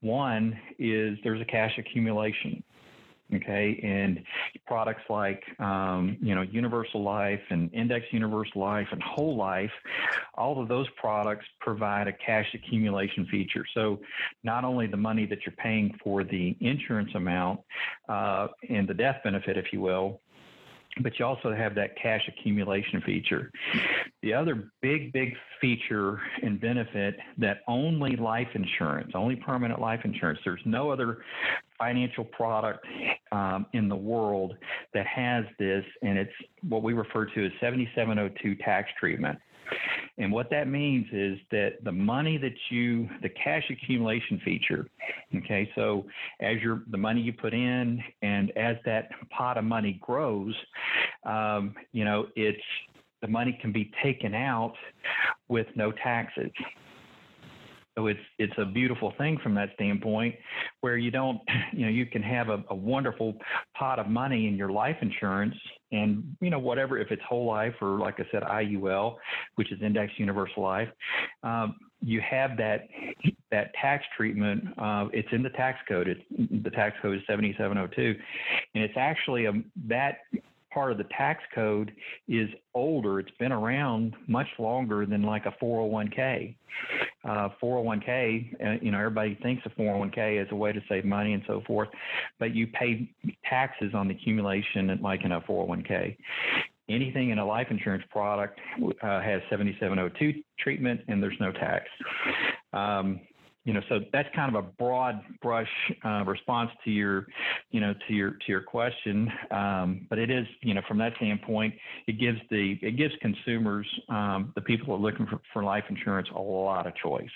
One 0.00 0.58
is 0.78 1.18
there's 1.22 1.40
a 1.40 1.44
cash 1.44 1.72
accumulation. 1.78 2.62
Okay, 3.34 3.78
and 3.84 4.24
products 4.66 5.02
like 5.10 5.42
um, 5.60 6.16
you 6.22 6.34
know 6.34 6.40
Universal 6.40 7.02
Life 7.02 7.42
and 7.50 7.70
Index 7.74 8.06
Universal 8.10 8.58
Life 8.58 8.86
and 8.90 9.02
Whole 9.02 9.36
Life, 9.36 9.70
all 10.34 10.62
of 10.62 10.68
those 10.68 10.86
products 10.98 11.44
provide 11.60 12.08
a 12.08 12.12
cash 12.14 12.46
accumulation 12.54 13.26
feature. 13.30 13.66
So 13.74 14.00
not 14.44 14.64
only 14.64 14.86
the 14.86 14.96
money 14.96 15.26
that 15.26 15.40
you're 15.44 15.56
paying 15.58 15.94
for 16.02 16.24
the 16.24 16.56
insurance 16.60 17.10
amount 17.14 17.60
uh, 18.08 18.46
and 18.70 18.88
the 18.88 18.94
death 18.94 19.16
benefit, 19.22 19.58
if 19.58 19.74
you 19.74 19.82
will, 19.82 20.22
but 21.02 21.18
you 21.18 21.24
also 21.24 21.54
have 21.54 21.74
that 21.74 21.96
cash 22.00 22.22
accumulation 22.28 23.00
feature. 23.02 23.50
The 24.22 24.34
other 24.34 24.70
big, 24.82 25.12
big 25.12 25.34
feature 25.60 26.20
and 26.42 26.60
benefit 26.60 27.16
that 27.38 27.58
only 27.66 28.16
life 28.16 28.48
insurance, 28.54 29.12
only 29.14 29.36
permanent 29.36 29.80
life 29.80 30.00
insurance, 30.04 30.38
there's 30.44 30.60
no 30.64 30.90
other 30.90 31.18
financial 31.78 32.24
product 32.24 32.84
um, 33.32 33.66
in 33.72 33.88
the 33.88 33.96
world 33.96 34.54
that 34.94 35.06
has 35.06 35.44
this, 35.58 35.84
and 36.02 36.18
it's 36.18 36.32
what 36.68 36.82
we 36.82 36.92
refer 36.92 37.24
to 37.24 37.46
as 37.46 37.52
7702 37.60 38.56
tax 38.62 38.90
treatment. 38.98 39.38
And 40.18 40.32
what 40.32 40.50
that 40.50 40.66
means 40.66 41.06
is 41.12 41.38
that 41.52 41.84
the 41.84 41.92
money 41.92 42.38
that 42.38 42.54
you, 42.70 43.08
the 43.22 43.28
cash 43.28 43.62
accumulation 43.70 44.40
feature, 44.44 44.86
okay, 45.36 45.70
so 45.76 46.06
as 46.40 46.60
your 46.60 46.82
the 46.90 46.98
money 46.98 47.20
you 47.20 47.32
put 47.32 47.54
in, 47.54 48.02
and 48.22 48.50
as 48.56 48.76
that 48.84 49.10
pot 49.30 49.56
of 49.56 49.64
money 49.64 49.98
grows, 50.02 50.54
um, 51.24 51.74
you 51.92 52.04
know, 52.04 52.26
it's 52.34 52.58
the 53.22 53.28
money 53.28 53.56
can 53.60 53.72
be 53.72 53.92
taken 54.02 54.34
out 54.34 54.74
with 55.48 55.66
no 55.76 55.92
taxes. 55.92 56.50
So 57.98 58.06
it's 58.06 58.20
it's 58.38 58.52
a 58.58 58.64
beautiful 58.64 59.12
thing 59.18 59.38
from 59.42 59.56
that 59.56 59.70
standpoint, 59.74 60.36
where 60.82 60.96
you 60.96 61.10
don't, 61.10 61.40
you 61.72 61.84
know, 61.84 61.90
you 61.90 62.06
can 62.06 62.22
have 62.22 62.48
a, 62.48 62.62
a 62.70 62.74
wonderful 62.74 63.34
pot 63.76 63.98
of 63.98 64.06
money 64.06 64.46
in 64.46 64.54
your 64.54 64.70
life 64.70 64.96
insurance, 65.02 65.56
and 65.90 66.22
you 66.40 66.48
know 66.48 66.60
whatever 66.60 66.96
if 66.96 67.10
it's 67.10 67.22
whole 67.28 67.46
life 67.46 67.74
or 67.80 67.98
like 67.98 68.20
I 68.20 68.24
said 68.30 68.44
IUL, 68.44 69.16
which 69.56 69.72
is 69.72 69.82
Index 69.82 70.12
Universal 70.16 70.62
Life, 70.62 70.88
um, 71.42 71.74
you 72.00 72.20
have 72.20 72.56
that 72.58 72.86
that 73.50 73.72
tax 73.74 74.04
treatment. 74.16 74.62
Uh, 74.78 75.06
it's 75.12 75.28
in 75.32 75.42
the 75.42 75.50
tax 75.50 75.80
code. 75.88 76.06
It's 76.06 76.62
the 76.62 76.70
tax 76.70 76.94
code 77.02 77.16
is 77.16 77.22
7702, 77.26 78.14
and 78.76 78.84
it's 78.84 78.94
actually 78.96 79.46
a 79.46 79.52
that 79.88 80.18
part 80.72 80.92
of 80.92 80.98
the 80.98 81.04
tax 81.16 81.42
code 81.54 81.92
is 82.28 82.48
older. 82.74 83.20
It's 83.20 83.30
been 83.38 83.52
around 83.52 84.14
much 84.26 84.48
longer 84.58 85.06
than 85.06 85.22
like 85.22 85.46
a 85.46 85.54
401k. 85.62 86.54
Uh, 87.24 87.48
401k, 87.62 88.54
uh, 88.64 88.78
you 88.80 88.90
know, 88.90 88.98
everybody 88.98 89.38
thinks 89.42 89.64
of 89.66 89.72
401k 89.72 90.40
as 90.40 90.48
a 90.50 90.54
way 90.54 90.72
to 90.72 90.80
save 90.88 91.04
money 91.04 91.32
and 91.32 91.42
so 91.46 91.62
forth, 91.66 91.88
but 92.38 92.54
you 92.54 92.66
pay 92.66 93.10
taxes 93.48 93.92
on 93.94 94.08
the 94.08 94.14
accumulation 94.14 94.98
like 95.02 95.24
in 95.24 95.32
a 95.32 95.40
401k. 95.42 96.16
Anything 96.88 97.30
in 97.30 97.38
a 97.38 97.44
life 97.44 97.66
insurance 97.70 98.04
product 98.10 98.58
uh, 99.02 99.20
has 99.20 99.42
7702 99.50 100.42
treatment 100.58 101.00
and 101.08 101.22
there's 101.22 101.36
no 101.40 101.52
tax. 101.52 101.84
Um, 102.72 103.20
you 103.68 103.74
know, 103.74 103.82
so 103.90 104.00
that's 104.14 104.34
kind 104.34 104.56
of 104.56 104.64
a 104.64 104.66
broad 104.66 105.20
brush 105.42 105.68
uh, 106.02 106.24
response 106.24 106.70
to 106.84 106.90
your, 106.90 107.26
you 107.70 107.82
know, 107.82 107.92
to 108.06 108.14
your 108.14 108.30
to 108.30 108.46
your 108.48 108.62
question. 108.62 109.30
Um, 109.50 110.06
but 110.08 110.18
it 110.18 110.30
is, 110.30 110.46
you 110.62 110.72
know, 110.72 110.80
from 110.88 110.96
that 110.98 111.12
standpoint, 111.16 111.74
it 112.06 112.18
gives 112.18 112.40
the 112.50 112.78
it 112.80 112.96
gives 112.96 113.14
consumers, 113.20 113.86
um, 114.08 114.52
the 114.54 114.62
people 114.62 114.94
are 114.94 114.98
looking 114.98 115.26
for, 115.26 115.38
for 115.52 115.62
life 115.62 115.84
insurance, 115.90 116.28
a 116.34 116.40
lot 116.40 116.86
of 116.86 116.94
choice. 116.96 117.28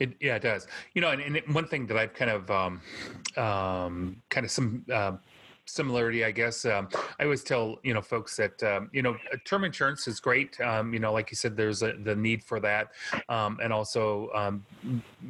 It, 0.00 0.16
yeah, 0.20 0.34
it 0.34 0.42
does. 0.42 0.66
You 0.94 1.00
know, 1.00 1.12
and, 1.12 1.22
and 1.22 1.54
one 1.54 1.68
thing 1.68 1.86
that 1.86 1.96
I've 1.96 2.12
kind 2.12 2.30
of, 2.32 2.50
um, 2.50 2.80
um, 3.36 4.16
kind 4.30 4.44
of 4.44 4.50
some 4.50 4.84
uh, 4.92 5.12
similarity, 5.72 6.24
I 6.24 6.30
guess. 6.30 6.64
Um, 6.66 6.88
I 7.18 7.24
always 7.24 7.42
tell 7.42 7.78
you 7.82 7.94
know 7.94 8.02
folks 8.02 8.36
that 8.36 8.62
um, 8.62 8.90
you 8.92 9.02
know 9.02 9.16
term 9.44 9.64
insurance 9.64 10.06
is 10.06 10.20
great. 10.20 10.60
Um, 10.60 10.92
you 10.92 11.00
know, 11.00 11.12
like 11.12 11.30
you 11.30 11.36
said, 11.36 11.56
there's 11.56 11.82
a, 11.82 11.94
the 11.94 12.14
need 12.14 12.44
for 12.44 12.60
that, 12.60 12.88
um, 13.28 13.58
and 13.62 13.72
also 13.72 14.30
um, 14.34 14.64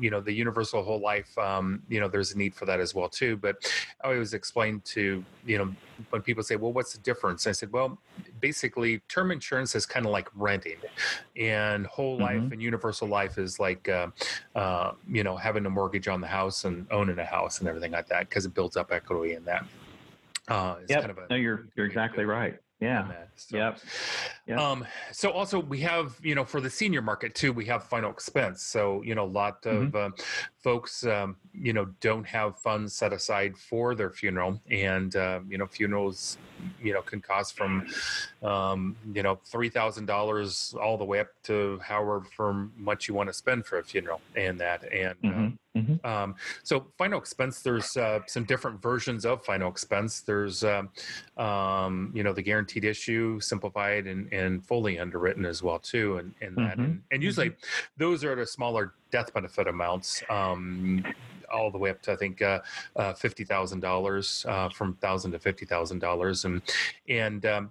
you 0.01 0.11
know 0.11 0.21
the 0.21 0.33
universal 0.33 0.83
whole 0.83 1.01
life. 1.01 1.37
Um, 1.39 1.83
you 1.89 2.01
know, 2.01 2.09
there's 2.09 2.33
a 2.33 2.39
need 2.39 2.55
for 2.55 2.67
that 2.67 2.81
as 2.81 2.95
well 2.95 3.09
too. 3.09 3.37
But 3.37 3.57
I 4.03 4.09
always 4.09 4.35
explain 4.35 4.81
to 4.87 5.25
you 5.47 5.59
know 5.59 5.73
when 6.11 6.23
people 6.23 6.43
say, 6.43 6.57
"Well, 6.57 6.73
what's 6.73 6.93
the 6.93 7.01
difference?" 7.03 7.47
I 7.47 7.53
said, 7.53 7.73
"Well, 7.73 7.99
basically, 8.41 8.99
term 9.09 9.31
insurance 9.31 9.77
is 9.77 9.87
kind 9.87 10.07
of 10.07 10.13
like 10.13 10.29
renting, 10.35 10.79
and 11.37 11.87
whole 11.87 12.15
mm-hmm. 12.19 12.23
life 12.25 12.53
and 12.53 12.61
universal 12.61 13.07
life 13.07 13.39
is 13.39 13.61
like 13.61 13.89
uh, 13.89 14.09
uh, 14.57 14.93
you 15.09 15.23
know 15.23 15.37
having 15.37 15.65
a 15.67 15.71
mortgage 15.71 16.09
on 16.09 16.21
the 16.21 16.27
house 16.27 16.65
and 16.65 16.87
owning 16.91 17.21
a 17.21 17.25
house 17.25 17.61
and 17.61 17.69
everything 17.69 17.93
like 17.93 18.09
that 18.09 18.29
because 18.29 18.45
it 18.45 18.55
builds 18.55 18.77
up 18.77 18.91
equity 18.91 19.35
in 19.35 19.45
that." 19.45 19.65
Uh, 20.49 20.77
yep. 20.89 21.01
Kind 21.01 21.11
of 21.11 21.19
a, 21.19 21.27
no, 21.31 21.37
you're 21.37 21.69
you're 21.77 21.87
exactly 21.87 22.25
right. 22.25 22.57
Yeah. 22.81 23.13
So, 23.37 23.57
yep. 23.57 23.79
yep. 24.45 24.59
Um, 24.59 24.85
so 25.13 25.31
also 25.31 25.61
we 25.61 25.79
have, 25.81 26.17
you 26.21 26.35
know, 26.35 26.45
for 26.45 26.61
the 26.61 26.69
senior 26.69 27.01
market 27.01 27.33
too, 27.33 27.53
we 27.53 27.65
have 27.67 27.85
final 27.85 28.11
expense. 28.11 28.65
So, 28.65 29.03
you 29.03 29.15
know, 29.15 29.25
a 29.25 29.25
lot 29.25 29.65
of 29.67 29.93
mm-hmm. 29.93 29.97
uh, 29.97 30.11
folks, 30.63 31.05
um, 31.05 31.37
you 31.53 31.73
know, 31.73 31.87
don't 32.01 32.27
have 32.27 32.59
funds 32.59 32.95
set 32.95 33.13
aside 33.13 33.57
for 33.57 33.95
their 33.95 34.11
funeral 34.11 34.61
and, 34.71 35.17
uh, 35.17 35.41
you 35.49 35.59
know, 35.59 35.67
funerals, 35.67 36.39
you 36.81 36.93
know, 36.93 37.03
can 37.03 37.21
cost 37.21 37.57
from, 37.57 37.87
um, 38.43 38.97
you 39.13 39.23
know, 39.23 39.37
$3,000 39.37 40.81
all 40.81 40.97
the 40.97 41.05
way 41.05 41.21
up 41.21 41.29
to 41.45 41.81
however 41.83 42.71
much 42.77 43.09
you 43.09 43.15
want 43.15 43.29
to 43.29 43.33
spend 43.33 43.67
for 43.67 43.79
a 43.79 43.85
funeral 43.85 44.21
and 44.37 44.61
that. 44.61 44.85
And, 44.93 45.21
mm-hmm. 45.23 45.49
Mm-hmm. 45.77 46.07
Um, 46.07 46.35
so 46.63 46.87
final 46.99 47.19
expense, 47.19 47.63
there's 47.63 47.97
uh, 47.97 48.21
some 48.27 48.45
different 48.45 48.83
versions 48.83 49.25
of 49.25 49.43
final 49.43 49.71
expense. 49.71 50.21
There's, 50.21 50.65
um, 50.65 50.91
um, 51.39 52.13
you 52.15 52.23
know, 52.23 52.35
the 52.35 52.43
guaranteed 52.43 52.85
issue, 52.85 53.41
simplified 53.41 54.07
and, 54.07 54.31
and 54.33 54.65
fully 54.67 54.99
underwritten 54.99 55.47
as 55.47 55.63
well 55.63 55.79
too. 55.79 56.19
And, 56.19 56.35
and 56.43 56.57
that, 56.59 56.73
mm-hmm. 56.73 56.83
and, 56.83 57.03
and, 57.11 57.23
usually 57.23 57.51
mm-hmm. 57.51 57.87
those 57.97 58.23
are 58.23 58.35
the 58.37 58.45
smaller 58.45 58.93
death 59.13 59.33
benefit 59.33 59.69
amounts. 59.69 60.23
Um, 60.29 61.05
all 61.53 61.71
the 61.71 61.79
way 61.79 61.91
up 61.91 62.01
to 62.01 62.13
I 62.13 62.17
think 62.17 62.41
uh, 62.41 62.61
uh, 62.97 63.13
fifty 63.13 63.45
thousand 63.45 63.81
dollars, 63.81 64.45
uh, 64.49 64.71
from 64.71 64.95
thousand 64.95 65.33
to 65.33 65.39
fifty 65.39 65.67
thousand 65.67 65.99
dollars, 66.01 66.45
and 66.47 66.63
and 67.09 67.45
um, 67.47 67.71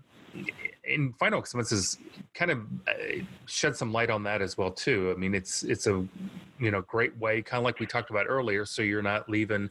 in 0.84 1.14
final 1.14 1.40
expenses 1.40 1.98
kind 2.34 2.52
of 2.52 2.60
uh, 2.88 2.92
shed 3.46 3.76
some 3.76 3.92
light 3.92 4.10
on 4.10 4.24
that 4.24 4.42
as 4.42 4.58
well 4.58 4.72
too 4.72 5.14
i 5.16 5.20
mean 5.20 5.36
it's 5.36 5.64
it's 5.64 5.88
a 5.88 6.06
you 6.60 6.72
know 6.72 6.82
great 6.84 7.16
way 7.18 7.42
kind 7.42 7.60
of 7.60 7.66
like 7.66 7.80
we 7.80 7.86
talked 7.86 8.10
about 8.10 8.26
earlier 8.28 8.66
so 8.66 8.82
you're 8.82 9.02
not 9.02 9.28
leaving 9.30 9.70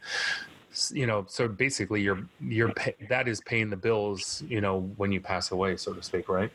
you 0.91 1.07
know 1.07 1.25
so 1.29 1.49
basically 1.49 2.01
you're 2.01 2.23
you're 2.41 2.73
that 3.09 3.27
is 3.27 3.41
paying 3.41 3.71
the 3.71 3.77
bills 3.77 4.43
you 4.49 4.61
know 4.61 4.81
when 4.97 5.11
you 5.11 5.21
pass 5.21 5.51
away 5.51 5.77
so 5.77 5.93
to 5.93 6.03
speak 6.03 6.29
right 6.29 6.53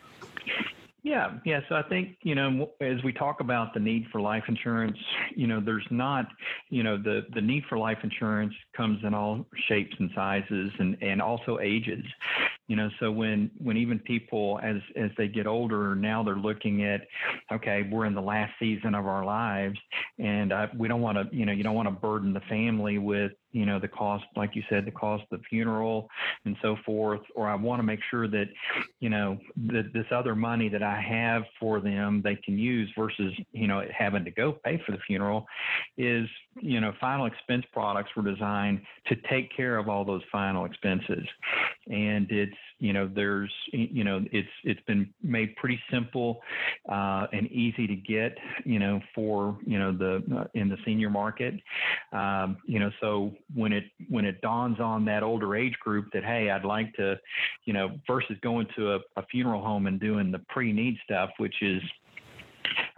yeah, 1.16 1.32
yeah. 1.46 1.60
So 1.70 1.76
I 1.76 1.84
think 1.84 2.18
you 2.24 2.36
know, 2.36 2.72
as 2.82 3.02
we 3.04 3.14
talk 3.14 3.40
about 3.40 3.74
the 3.74 3.80
need 3.80 4.06
for 4.12 4.20
life 4.20 4.44
insurance, 4.48 4.98
you 5.34 5.48
know, 5.48 5.62
there's 5.64 5.88
not, 5.90 6.28
you 6.70 6.84
know, 6.84 6.98
the 6.98 7.22
the 7.34 7.42
need 7.42 7.64
for 7.70 7.78
life 7.78 8.00
insurance 8.04 8.54
comes 8.76 9.00
in 9.04 9.14
all 9.14 9.46
shapes 9.68 9.96
and 9.98 10.12
sizes 10.14 10.72
and 10.78 10.98
and 11.02 11.22
also 11.22 11.60
ages 11.60 12.04
you 12.68 12.76
know 12.76 12.90
so 13.00 13.12
when 13.12 13.52
when 13.58 13.78
even 13.78 14.00
people 14.00 14.60
as 14.64 14.78
as 14.96 15.12
they 15.18 15.28
get 15.28 15.46
older 15.46 15.96
now 15.96 16.24
they're 16.24 16.36
looking 16.36 16.84
at 16.84 17.02
okay 17.52 17.88
we're 17.92 18.06
in 18.06 18.16
the 18.16 18.22
last 18.22 18.52
season 18.60 18.96
of 18.96 19.06
our 19.06 19.24
lives 19.24 19.78
and 20.20 20.52
uh, 20.52 20.68
we 20.78 20.88
don't 20.88 21.02
want 21.02 21.18
to 21.18 21.36
you 21.36 21.46
know 21.46 21.52
you 21.52 21.64
don't 21.64 21.76
want 21.76 21.88
to 21.88 21.94
burden 21.94 22.34
the 22.34 22.42
family 22.42 22.98
with 22.98 23.32
you 23.56 23.66
know 23.66 23.80
the 23.80 23.88
cost 23.88 24.26
like 24.36 24.56
you 24.56 24.64
said 24.70 24.86
the 24.86 24.92
cost 24.92 25.24
of 25.32 25.40
the 25.40 25.44
funeral 25.50 26.10
and 26.44 26.58
so 26.62 26.76
forth 26.86 27.22
or 27.36 27.48
i 27.48 27.56
want 27.56 27.80
to 27.80 27.84
make 27.84 28.02
sure 28.12 28.28
that 28.28 28.48
you 29.00 29.10
know 29.10 29.38
that 29.56 29.94
this 29.94 30.06
other 30.12 30.36
money 30.36 30.68
that 30.68 30.84
i 30.84 31.00
have 31.00 31.44
for 31.60 31.80
them 31.80 32.22
they 32.22 32.36
can 32.36 32.58
use 32.58 32.92
versus 32.98 33.34
you 33.54 33.66
know 33.66 33.82
having 33.98 34.26
to 34.26 34.32
go 34.32 34.52
pay 34.52 34.82
for 34.86 34.92
the 34.92 34.98
funeral 35.08 35.46
is 35.98 36.28
you 36.62 36.82
know 36.82 36.92
final 37.00 37.26
expense 37.26 37.64
products 37.72 38.12
were 38.16 38.24
designed 38.24 38.82
to 39.08 39.16
take 39.30 39.56
care 39.56 39.78
of 39.78 39.88
all 39.88 40.04
those 40.04 40.22
final 40.32 40.66
expenses. 40.66 41.26
And 41.88 42.30
it's 42.32 42.56
you 42.80 42.94
know 42.94 43.10
there's 43.14 43.52
you 43.72 44.04
know 44.04 44.24
it's 44.32 44.50
it's 44.64 44.82
been 44.82 45.10
made 45.24 45.56
pretty 45.56 45.80
simple 45.92 46.42
uh, 46.90 47.28
and 47.32 47.48
easy 47.52 47.88
to 47.88 47.96
get 47.96 48.38
you 48.66 48.80
know 48.80 49.00
for 49.14 49.58
you 49.66 49.80
know 49.80 49.92
the 49.92 50.24
uh, 50.36 50.46
in 50.54 50.70
the 50.70 50.78
senior 50.86 51.10
market. 51.10 51.56
Um, 52.12 52.58
you 52.66 52.80
know 52.80 52.92
so 53.02 53.34
when 53.54 53.72
it 53.74 53.86
when 54.10 54.26
it 54.26 54.42
dawns 54.42 54.80
on 54.80 55.06
that 55.06 55.24
older 55.24 55.56
age 55.56 55.76
group 55.80 56.08
that 56.14 56.24
hey 56.24 56.50
I'd 56.50 56.66
like 56.66 56.94
to 56.96 57.20
you 57.66 57.74
know 57.74 57.92
versus 58.08 58.38
going 58.42 58.68
to 58.76 58.96
a, 58.96 59.00
a 59.18 59.26
funeral 59.32 59.62
home 59.62 59.88
and 59.88 60.00
doing 60.00 60.32
the 60.32 60.40
pre-need 60.50 60.98
stuff 61.04 61.30
which 61.38 61.56
is 61.62 61.82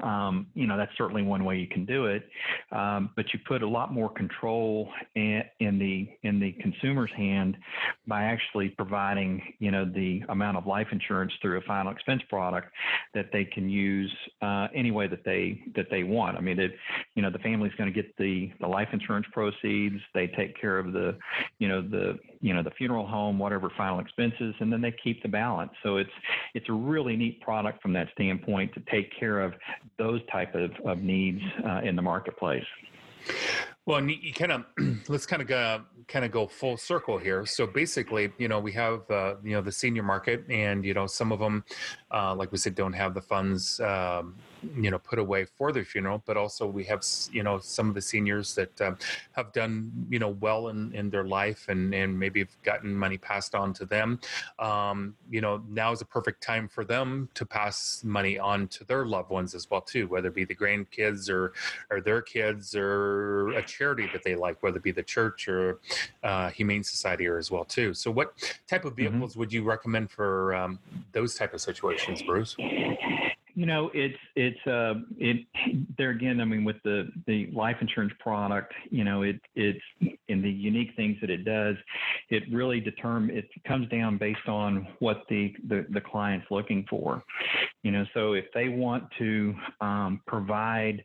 um, 0.03 0.47
you 0.53 0.67
know, 0.67 0.77
that's 0.77 0.91
certainly 0.97 1.23
one 1.23 1.43
way 1.43 1.57
you 1.57 1.67
can 1.67 1.85
do 1.85 2.05
it. 2.05 2.27
Um, 2.71 3.09
but 3.15 3.25
you 3.33 3.39
put 3.47 3.63
a 3.63 3.67
lot 3.67 3.91
more 3.91 4.09
control 4.09 4.89
in, 5.15 5.43
the 5.59 6.07
in 6.23 6.39
the 6.39 6.51
consumer's 6.61 7.11
hand 7.15 7.57
by 8.05 8.23
actually 8.23 8.69
providing, 8.69 9.41
you 9.59 9.71
know, 9.71 9.85
the 9.85 10.21
amount 10.29 10.57
of 10.57 10.67
life 10.67 10.87
insurance 10.91 11.31
through 11.41 11.57
a 11.57 11.61
final 11.61 11.91
expense 11.91 12.21
product 12.29 12.71
that 13.13 13.29
they 13.33 13.45
can 13.45 13.69
use 13.69 14.13
uh, 14.41 14.67
any 14.75 14.91
way 14.91 15.07
that 15.07 15.23
they 15.25 15.61
that 15.75 15.87
they 15.89 16.03
want. 16.03 16.37
I 16.37 16.41
mean, 16.41 16.59
it, 16.59 16.73
you 17.15 17.21
know, 17.21 17.31
the 17.31 17.39
family's 17.39 17.73
going 17.77 17.91
to 17.91 18.01
get 18.01 18.15
the 18.17 18.51
the 18.59 18.67
life 18.67 18.89
insurance 18.93 19.25
proceeds. 19.31 19.97
They 20.13 20.27
take 20.27 20.59
care 20.59 20.77
of 20.77 20.93
the, 20.93 21.17
you 21.59 21.67
know, 21.67 21.81
the 21.81 22.19
you 22.39 22.53
know 22.53 22.61
the 22.61 22.71
funeral 22.71 23.07
home, 23.07 23.39
whatever 23.39 23.71
final 23.75 23.99
expenses, 23.99 24.53
and 24.59 24.71
then 24.71 24.81
they 24.81 24.93
keep 25.03 25.23
the 25.23 25.29
balance. 25.29 25.71
So 25.81 25.97
it's 25.97 26.09
it's 26.53 26.69
a 26.69 26.73
really 26.73 27.15
neat 27.15 27.41
product 27.41 27.81
from 27.81 27.93
that 27.93 28.09
standpoint 28.13 28.73
to 28.75 28.81
take 28.91 29.11
care 29.19 29.41
of 29.41 29.53
those 29.97 30.21
type 30.31 30.55
of, 30.55 30.71
of 30.85 30.99
needs 30.99 31.41
uh, 31.65 31.81
in 31.83 31.95
the 31.95 32.01
marketplace. 32.01 32.65
Well, 33.85 33.99
and 33.99 34.11
you 34.11 34.33
kind 34.33 34.51
of 34.51 34.65
let's 35.07 35.25
kind 35.25 35.41
of 35.41 35.47
go 35.47 35.81
kind 36.07 36.25
of 36.25 36.31
go 36.31 36.45
full 36.45 36.75
circle 36.75 37.17
here. 37.17 37.45
So 37.45 37.65
basically, 37.65 38.31
you 38.37 38.49
know, 38.49 38.59
we 38.59 38.73
have 38.73 39.09
uh, 39.09 39.35
you 39.43 39.53
know 39.53 39.61
the 39.61 39.71
senior 39.71 40.03
market, 40.03 40.43
and 40.49 40.83
you 40.83 40.93
know 40.93 41.07
some 41.07 41.31
of 41.31 41.39
them, 41.39 41.63
uh, 42.11 42.33
like 42.35 42.51
we 42.51 42.57
said, 42.57 42.75
don't 42.75 42.93
have 42.93 43.13
the 43.13 43.21
funds. 43.21 43.79
Um, 43.79 44.35
you 44.75 44.89
know 44.89 44.99
put 44.99 45.19
away 45.19 45.45
for 45.45 45.71
their 45.71 45.85
funeral 45.85 46.21
but 46.25 46.37
also 46.37 46.65
we 46.65 46.83
have 46.83 47.03
you 47.31 47.43
know 47.43 47.59
some 47.59 47.89
of 47.89 47.95
the 47.95 48.01
seniors 48.01 48.55
that 48.55 48.81
um, 48.81 48.97
have 49.33 49.51
done 49.53 49.91
you 50.09 50.19
know 50.19 50.29
well 50.29 50.69
in, 50.69 50.93
in 50.93 51.09
their 51.09 51.25
life 51.25 51.67
and 51.69 51.93
and 51.93 52.17
maybe 52.17 52.39
have 52.39 52.63
gotten 52.63 52.93
money 52.93 53.17
passed 53.17 53.55
on 53.55 53.73
to 53.73 53.85
them 53.85 54.19
um, 54.59 55.15
you 55.29 55.41
know 55.41 55.61
now 55.69 55.91
is 55.91 56.01
a 56.01 56.05
perfect 56.05 56.41
time 56.41 56.67
for 56.67 56.83
them 56.83 57.29
to 57.33 57.45
pass 57.45 58.03
money 58.03 58.37
on 58.39 58.67
to 58.67 58.83
their 58.85 59.05
loved 59.05 59.29
ones 59.29 59.53
as 59.53 59.69
well 59.69 59.81
too 59.81 60.07
whether 60.07 60.27
it 60.27 60.35
be 60.35 60.45
the 60.45 60.55
grandkids 60.55 61.29
or 61.29 61.53
or 61.91 62.01
their 62.01 62.21
kids 62.21 62.75
or 62.75 63.49
a 63.51 63.63
charity 63.63 64.09
that 64.11 64.23
they 64.23 64.35
like 64.35 64.61
whether 64.63 64.77
it 64.77 64.83
be 64.83 64.91
the 64.91 65.03
church 65.03 65.47
or 65.47 65.79
uh, 66.23 66.49
humane 66.49 66.83
society 66.83 67.27
or 67.27 67.37
as 67.37 67.51
well 67.51 67.63
too 67.63 67.93
so 67.93 68.09
what 68.09 68.33
type 68.67 68.85
of 68.85 68.93
mm-hmm. 68.93 69.11
vehicles 69.11 69.31
mm-hmm. 69.31 69.39
would 69.39 69.53
you 69.53 69.63
recommend 69.63 70.09
for 70.09 70.55
um, 70.55 70.79
those 71.11 71.35
type 71.35 71.53
of 71.53 71.61
situations 71.61 71.96
bruce 72.25 72.55
you 73.57 73.65
know, 73.65 73.89
it's 73.95 74.19
it's 74.35 74.67
uh 74.67 74.93
it 75.17 75.47
there 75.97 76.11
again. 76.11 76.39
I 76.39 76.45
mean, 76.45 76.63
with 76.63 76.75
the 76.83 77.09
the 77.25 77.49
life 77.51 77.77
insurance 77.81 78.13
product, 78.19 78.71
you 78.91 79.03
know, 79.03 79.23
it 79.23 79.41
it's 79.55 79.81
in 80.27 80.43
the 80.43 80.49
unique 80.49 80.91
things 80.95 81.17
that 81.21 81.31
it 81.31 81.43
does. 81.43 81.75
It 82.29 82.43
really 82.51 82.79
determine 82.79 83.35
it 83.35 83.49
comes 83.67 83.89
down 83.89 84.19
based 84.19 84.47
on 84.47 84.87
what 84.99 85.23
the 85.27 85.55
the, 85.67 85.87
the 85.89 86.01
client's 86.01 86.45
looking 86.51 86.85
for. 86.87 87.23
You 87.83 87.91
know, 87.91 88.05
so 88.13 88.33
if 88.33 88.45
they 88.53 88.69
want 88.69 89.05
to 89.19 89.55
um, 89.81 90.21
provide 90.27 91.03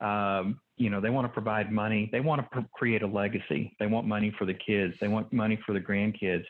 um, 0.00 0.60
you 0.76 0.90
know 0.90 1.00
they 1.00 1.10
want 1.10 1.24
to 1.24 1.32
provide 1.32 1.70
money 1.70 2.08
they 2.10 2.20
want 2.20 2.42
to 2.42 2.48
pr- 2.50 2.66
create 2.72 3.02
a 3.02 3.06
legacy. 3.06 3.74
They 3.78 3.86
want 3.86 4.06
money 4.06 4.34
for 4.38 4.44
the 4.44 4.54
kids. 4.54 4.94
They 5.00 5.08
want 5.08 5.32
money 5.32 5.58
for 5.64 5.72
the 5.72 5.80
grandkids. 5.80 6.44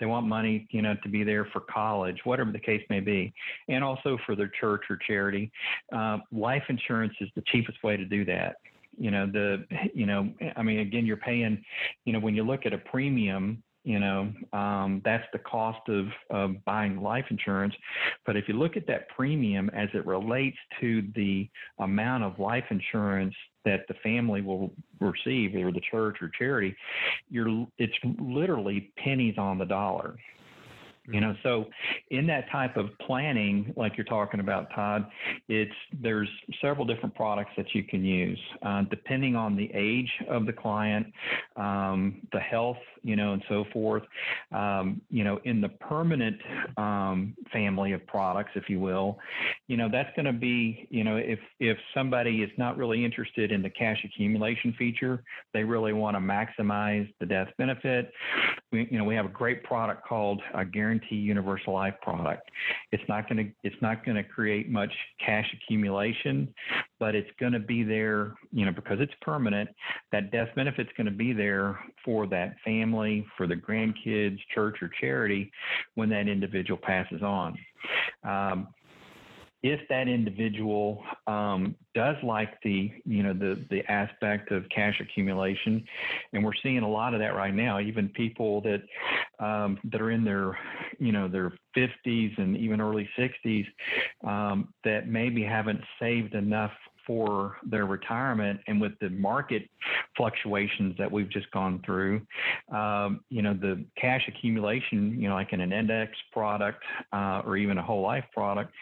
They 0.00 0.06
want 0.06 0.26
money 0.26 0.66
you 0.70 0.82
know 0.82 0.96
to 1.02 1.08
be 1.08 1.24
there 1.24 1.44
for 1.52 1.60
college 1.60 2.18
whatever 2.24 2.50
the 2.50 2.58
case 2.58 2.82
may 2.90 3.00
be. 3.00 3.32
And 3.68 3.84
also 3.84 4.18
for 4.26 4.34
their 4.34 4.50
church 4.60 4.82
or 4.90 4.98
charity. 5.06 5.52
Uh, 5.92 6.18
life 6.32 6.64
insurance 6.68 7.14
is 7.20 7.28
the 7.36 7.42
cheapest 7.52 7.82
way 7.84 7.96
to 7.96 8.04
do 8.04 8.24
that. 8.24 8.56
You 8.98 9.12
know 9.12 9.26
the 9.26 9.64
you 9.94 10.06
know 10.06 10.28
i 10.56 10.62
mean 10.62 10.80
again 10.80 11.06
you're 11.06 11.16
paying 11.16 11.62
you 12.04 12.12
know 12.12 12.18
when 12.18 12.34
you 12.34 12.42
look 12.42 12.66
at 12.66 12.72
a 12.72 12.78
premium 12.78 13.62
you 13.84 13.98
know 13.98 14.32
um, 14.52 15.02
that's 15.04 15.24
the 15.32 15.38
cost 15.38 15.88
of, 15.88 16.06
of 16.30 16.64
buying 16.64 17.00
life 17.00 17.24
insurance. 17.30 17.74
But 18.26 18.36
if 18.36 18.48
you 18.48 18.54
look 18.54 18.76
at 18.76 18.86
that 18.86 19.08
premium 19.10 19.70
as 19.70 19.88
it 19.94 20.06
relates 20.06 20.58
to 20.80 21.02
the 21.14 21.48
amount 21.78 22.24
of 22.24 22.38
life 22.38 22.64
insurance 22.70 23.34
that 23.64 23.80
the 23.88 23.94
family 24.02 24.40
will 24.40 24.72
receive 25.00 25.54
either 25.54 25.70
the 25.72 25.80
church 25.90 26.16
or 26.22 26.30
charity 26.38 26.74
you're 27.30 27.66
it's 27.78 27.94
literally 28.20 28.92
pennies 29.02 29.36
on 29.38 29.58
the 29.58 29.64
dollar. 29.64 30.16
You 31.10 31.22
know 31.22 31.34
so 31.42 31.64
in 32.10 32.26
that 32.26 32.50
type 32.50 32.76
of 32.76 32.90
planning 33.06 33.72
like 33.76 33.96
you're 33.96 34.04
talking 34.04 34.40
about 34.40 34.68
todd 34.74 35.06
it's 35.48 35.72
there's 36.02 36.28
several 36.60 36.84
different 36.84 37.14
products 37.14 37.52
that 37.56 37.74
you 37.74 37.82
can 37.82 38.04
use. 38.04 38.38
Uh, 38.62 38.82
depending 38.90 39.34
on 39.34 39.56
the 39.56 39.70
age 39.72 40.10
of 40.28 40.44
the 40.44 40.52
client 40.52 41.06
um, 41.56 42.20
the 42.32 42.40
health 42.40 42.76
you 43.02 43.16
know 43.16 43.32
and 43.32 43.42
so 43.48 43.64
forth 43.72 44.02
um, 44.52 45.00
you 45.10 45.24
know 45.24 45.38
in 45.44 45.60
the 45.60 45.68
permanent 45.68 46.36
um, 46.76 47.34
family 47.52 47.92
of 47.92 48.06
products 48.06 48.50
if 48.54 48.68
you 48.68 48.80
will 48.80 49.18
you 49.66 49.76
know 49.76 49.88
that's 49.90 50.10
going 50.16 50.26
to 50.26 50.32
be 50.32 50.86
you 50.90 51.04
know 51.04 51.16
if 51.16 51.38
if 51.60 51.76
somebody 51.94 52.42
is 52.42 52.50
not 52.58 52.76
really 52.76 53.04
interested 53.04 53.52
in 53.52 53.62
the 53.62 53.70
cash 53.70 53.98
accumulation 54.04 54.74
feature 54.78 55.22
they 55.54 55.64
really 55.64 55.92
want 55.92 56.16
to 56.16 56.20
maximize 56.20 57.08
the 57.20 57.26
death 57.26 57.48
benefit 57.58 58.12
we, 58.72 58.88
you 58.90 58.98
know 58.98 59.04
we 59.04 59.14
have 59.14 59.26
a 59.26 59.30
great 59.30 59.62
product 59.64 60.06
called 60.06 60.40
a 60.54 60.64
guarantee 60.64 61.16
universal 61.16 61.74
life 61.74 61.94
product. 62.02 62.50
It's 62.92 63.02
not 63.08 63.28
going 63.28 63.46
to 63.46 63.52
it's 63.62 63.80
not 63.80 64.04
going 64.04 64.16
to 64.16 64.24
create 64.24 64.70
much 64.70 64.92
cash 65.24 65.46
accumulation, 65.54 66.52
but 66.98 67.14
it's 67.14 67.30
going 67.38 67.52
to 67.52 67.60
be 67.60 67.82
there, 67.82 68.34
you 68.52 68.64
know, 68.64 68.72
because 68.72 68.98
it's 69.00 69.12
permanent. 69.22 69.68
That 70.12 70.30
death 70.30 70.48
benefit's 70.56 70.90
going 70.96 71.06
to 71.06 71.12
be 71.12 71.32
there 71.32 71.78
for 72.04 72.26
that 72.28 72.56
family, 72.64 72.87
for 73.36 73.46
the 73.46 73.54
grandkids, 73.54 74.38
church 74.54 74.76
or 74.82 74.90
charity 75.00 75.50
when 75.94 76.08
that 76.10 76.28
individual 76.28 76.78
passes 76.82 77.22
on. 77.22 77.56
Um, 78.24 78.68
if 79.62 79.80
that 79.88 80.06
individual 80.06 81.02
um, 81.26 81.74
does 81.94 82.14
like 82.22 82.60
the 82.62 82.92
you 83.04 83.22
know 83.24 83.32
the 83.32 83.64
the 83.70 83.84
aspect 83.90 84.52
of 84.52 84.68
cash 84.68 85.00
accumulation, 85.00 85.84
and 86.32 86.44
we're 86.44 86.52
seeing 86.62 86.78
a 86.78 86.88
lot 86.88 87.12
of 87.12 87.20
that 87.20 87.34
right 87.34 87.54
now. 87.54 87.80
Even 87.80 88.08
people 88.10 88.60
that 88.62 88.82
um, 89.44 89.78
that 89.90 90.00
are 90.00 90.12
in 90.12 90.24
their 90.24 90.56
you 91.00 91.10
know 91.10 91.26
their 91.26 91.52
50s 91.76 92.38
and 92.38 92.56
even 92.56 92.80
early 92.80 93.08
60s 93.18 93.66
um, 94.24 94.72
that 94.84 95.08
maybe 95.08 95.42
haven't 95.42 95.80
saved 96.00 96.34
enough 96.34 96.72
for 97.04 97.56
their 97.64 97.86
retirement 97.86 98.60
and 98.68 98.80
with 98.80 98.92
the 99.00 99.08
market 99.10 99.68
fluctuations 100.18 100.94
that 100.98 101.10
we've 101.10 101.30
just 101.30 101.50
gone 101.52 101.80
through, 101.86 102.20
um, 102.70 103.20
you 103.30 103.40
know, 103.40 103.54
the 103.54 103.82
cash 103.96 104.28
accumulation, 104.28 105.18
you 105.18 105.28
know, 105.28 105.34
like 105.34 105.54
in 105.54 105.60
an 105.62 105.72
index 105.72 106.12
product 106.32 106.84
uh, 107.14 107.40
or 107.46 107.56
even 107.56 107.78
a 107.78 107.82
whole 107.82 108.02
life 108.02 108.24
product, 108.34 108.72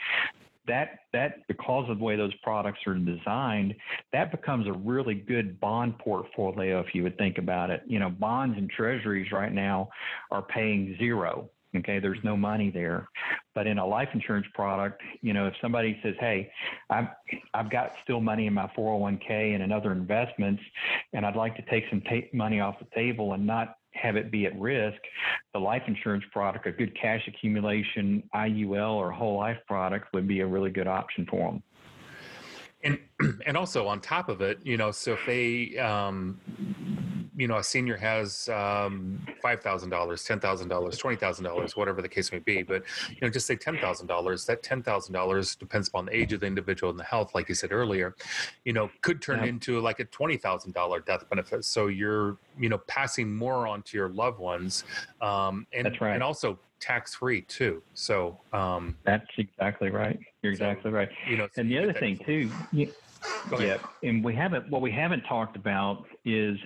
that 0.66 1.00
that 1.12 1.46
because 1.46 1.88
of 1.88 1.98
the 1.98 2.04
way 2.04 2.16
those 2.16 2.34
products 2.42 2.80
are 2.86 2.94
designed, 2.94 3.74
that 4.12 4.30
becomes 4.30 4.66
a 4.66 4.72
really 4.72 5.14
good 5.14 5.60
bond 5.60 5.98
portfolio 5.98 6.80
if 6.80 6.94
you 6.94 7.02
would 7.02 7.16
think 7.18 7.38
about 7.38 7.70
it. 7.70 7.82
You 7.86 7.98
know, 7.98 8.10
bonds 8.10 8.56
and 8.58 8.68
treasuries 8.68 9.30
right 9.30 9.52
now 9.52 9.90
are 10.30 10.42
paying 10.42 10.96
zero. 10.98 11.48
Okay, 11.76 11.98
there's 11.98 12.22
no 12.24 12.36
money 12.36 12.70
there. 12.70 13.08
But 13.54 13.66
in 13.66 13.78
a 13.78 13.86
life 13.86 14.08
insurance 14.12 14.46
product, 14.54 15.02
you 15.22 15.32
know, 15.32 15.46
if 15.46 15.54
somebody 15.60 15.98
says, 16.02 16.14
"Hey, 16.20 16.50
I've 16.90 17.08
I've 17.54 17.70
got 17.70 17.92
still 18.02 18.20
money 18.20 18.46
in 18.46 18.54
my 18.54 18.70
401k 18.76 19.54
and 19.54 19.62
in 19.62 19.72
other 19.72 19.92
investments, 19.92 20.62
and 21.12 21.24
I'd 21.24 21.36
like 21.36 21.56
to 21.56 21.62
take 21.70 21.84
some 21.90 22.00
ta- 22.02 22.28
money 22.32 22.60
off 22.60 22.78
the 22.78 22.86
table 22.94 23.32
and 23.32 23.46
not 23.46 23.76
have 23.92 24.16
it 24.16 24.30
be 24.30 24.46
at 24.46 24.58
risk, 24.58 24.98
the 25.52 25.58
life 25.58 25.82
insurance 25.86 26.24
product, 26.32 26.66
a 26.66 26.72
good 26.72 26.96
cash 27.00 27.22
accumulation 27.26 28.22
IUL 28.34 28.94
or 28.94 29.10
whole 29.10 29.36
life 29.38 29.58
product 29.66 30.12
would 30.12 30.28
be 30.28 30.40
a 30.40 30.46
really 30.46 30.70
good 30.70 30.86
option 30.86 31.26
for 31.30 31.52
them. 31.52 31.62
And 32.84 32.98
and 33.46 33.56
also 33.56 33.86
on 33.86 34.00
top 34.00 34.28
of 34.28 34.40
it, 34.40 34.58
you 34.64 34.76
know, 34.76 34.90
so 34.90 35.14
if 35.14 35.20
they 35.26 35.78
um, 35.78 36.40
you 37.36 37.46
know 37.46 37.58
a 37.58 37.64
senior 37.64 37.96
has 37.96 38.48
um, 38.48 39.24
five 39.42 39.60
thousand 39.60 39.90
dollars, 39.90 40.24
ten 40.24 40.40
thousand 40.40 40.68
dollars, 40.68 40.96
twenty 40.98 41.16
thousand 41.16 41.44
dollars, 41.44 41.76
whatever 41.76 42.00
the 42.00 42.08
case 42.08 42.32
may 42.32 42.38
be. 42.38 42.62
But 42.62 42.82
you 43.10 43.16
know, 43.20 43.28
just 43.28 43.46
say 43.46 43.56
ten 43.56 43.78
thousand 43.78 44.06
dollars. 44.06 44.46
That 44.46 44.62
ten 44.62 44.82
thousand 44.82 45.12
dollars 45.12 45.54
depends 45.54 45.88
upon 45.88 46.06
the 46.06 46.16
age 46.16 46.32
of 46.32 46.40
the 46.40 46.46
individual 46.46 46.90
and 46.90 46.98
the 46.98 47.04
health, 47.04 47.34
like 47.34 47.48
you 47.48 47.54
said 47.54 47.72
earlier. 47.72 48.14
You 48.64 48.72
know, 48.72 48.90
could 49.02 49.20
turn 49.20 49.40
yeah. 49.40 49.50
into 49.50 49.80
like 49.80 50.00
a 50.00 50.04
twenty 50.06 50.36
thousand 50.36 50.72
dollar 50.72 51.00
death 51.00 51.28
benefit. 51.28 51.64
So 51.64 51.88
you're 51.88 52.38
you 52.58 52.68
know 52.68 52.78
passing 52.86 53.34
more 53.34 53.66
on 53.66 53.82
to 53.82 53.96
your 53.96 54.08
loved 54.08 54.38
ones, 54.38 54.84
um, 55.20 55.66
and 55.72 55.86
That's 55.86 56.00
right. 56.00 56.14
and 56.14 56.22
also 56.22 56.58
tax 56.80 57.14
free 57.14 57.42
too. 57.42 57.82
So 57.94 58.38
um, 58.52 58.96
that's 59.04 59.26
exactly 59.38 59.90
right. 59.90 60.18
You're 60.42 60.52
exactly 60.52 60.90
so, 60.90 60.96
right. 60.96 61.08
You 61.28 61.36
know, 61.36 61.48
so 61.54 61.60
and 61.60 61.70
the 61.70 61.78
other 61.78 61.92
thing 61.92 62.18
too. 62.18 62.50
You, 62.72 62.92
yeah, 63.58 63.78
and 64.02 64.22
we 64.22 64.34
haven't. 64.34 64.70
What 64.70 64.82
we 64.82 64.90
haven't 64.90 65.22
talked 65.22 65.56
about 65.56 66.04
is, 66.24 66.58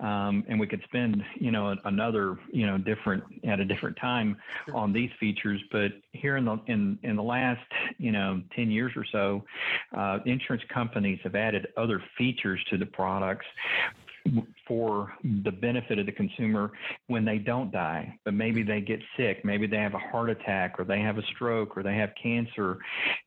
um, 0.00 0.44
and 0.48 0.60
we 0.60 0.66
could 0.66 0.82
spend, 0.84 1.22
you 1.36 1.50
know, 1.50 1.74
another, 1.84 2.38
you 2.52 2.66
know, 2.66 2.76
different 2.76 3.24
at 3.44 3.60
a 3.60 3.64
different 3.64 3.96
time 3.96 4.36
on 4.74 4.92
these 4.92 5.10
features. 5.18 5.60
But 5.72 5.92
here 6.12 6.36
in 6.36 6.44
the 6.44 6.58
in 6.66 6.98
in 7.02 7.16
the 7.16 7.22
last, 7.22 7.64
you 7.98 8.12
know, 8.12 8.42
ten 8.54 8.70
years 8.70 8.92
or 8.94 9.04
so, 9.10 9.44
uh, 9.96 10.18
insurance 10.26 10.64
companies 10.72 11.18
have 11.24 11.34
added 11.34 11.68
other 11.76 12.02
features 12.18 12.62
to 12.70 12.76
the 12.76 12.86
products 12.86 13.46
for 14.66 15.12
the 15.44 15.50
benefit 15.50 15.98
of 15.98 16.06
the 16.06 16.12
consumer 16.12 16.72
when 17.06 17.24
they 17.24 17.38
don't 17.38 17.70
die, 17.72 18.18
but 18.24 18.34
maybe 18.34 18.62
they 18.62 18.80
get 18.80 19.00
sick, 19.16 19.44
maybe 19.44 19.66
they 19.66 19.76
have 19.76 19.94
a 19.94 19.98
heart 19.98 20.30
attack 20.30 20.74
or 20.78 20.84
they 20.84 21.00
have 21.00 21.18
a 21.18 21.22
stroke 21.34 21.76
or 21.76 21.82
they 21.82 21.94
have 21.96 22.10
cancer. 22.20 22.78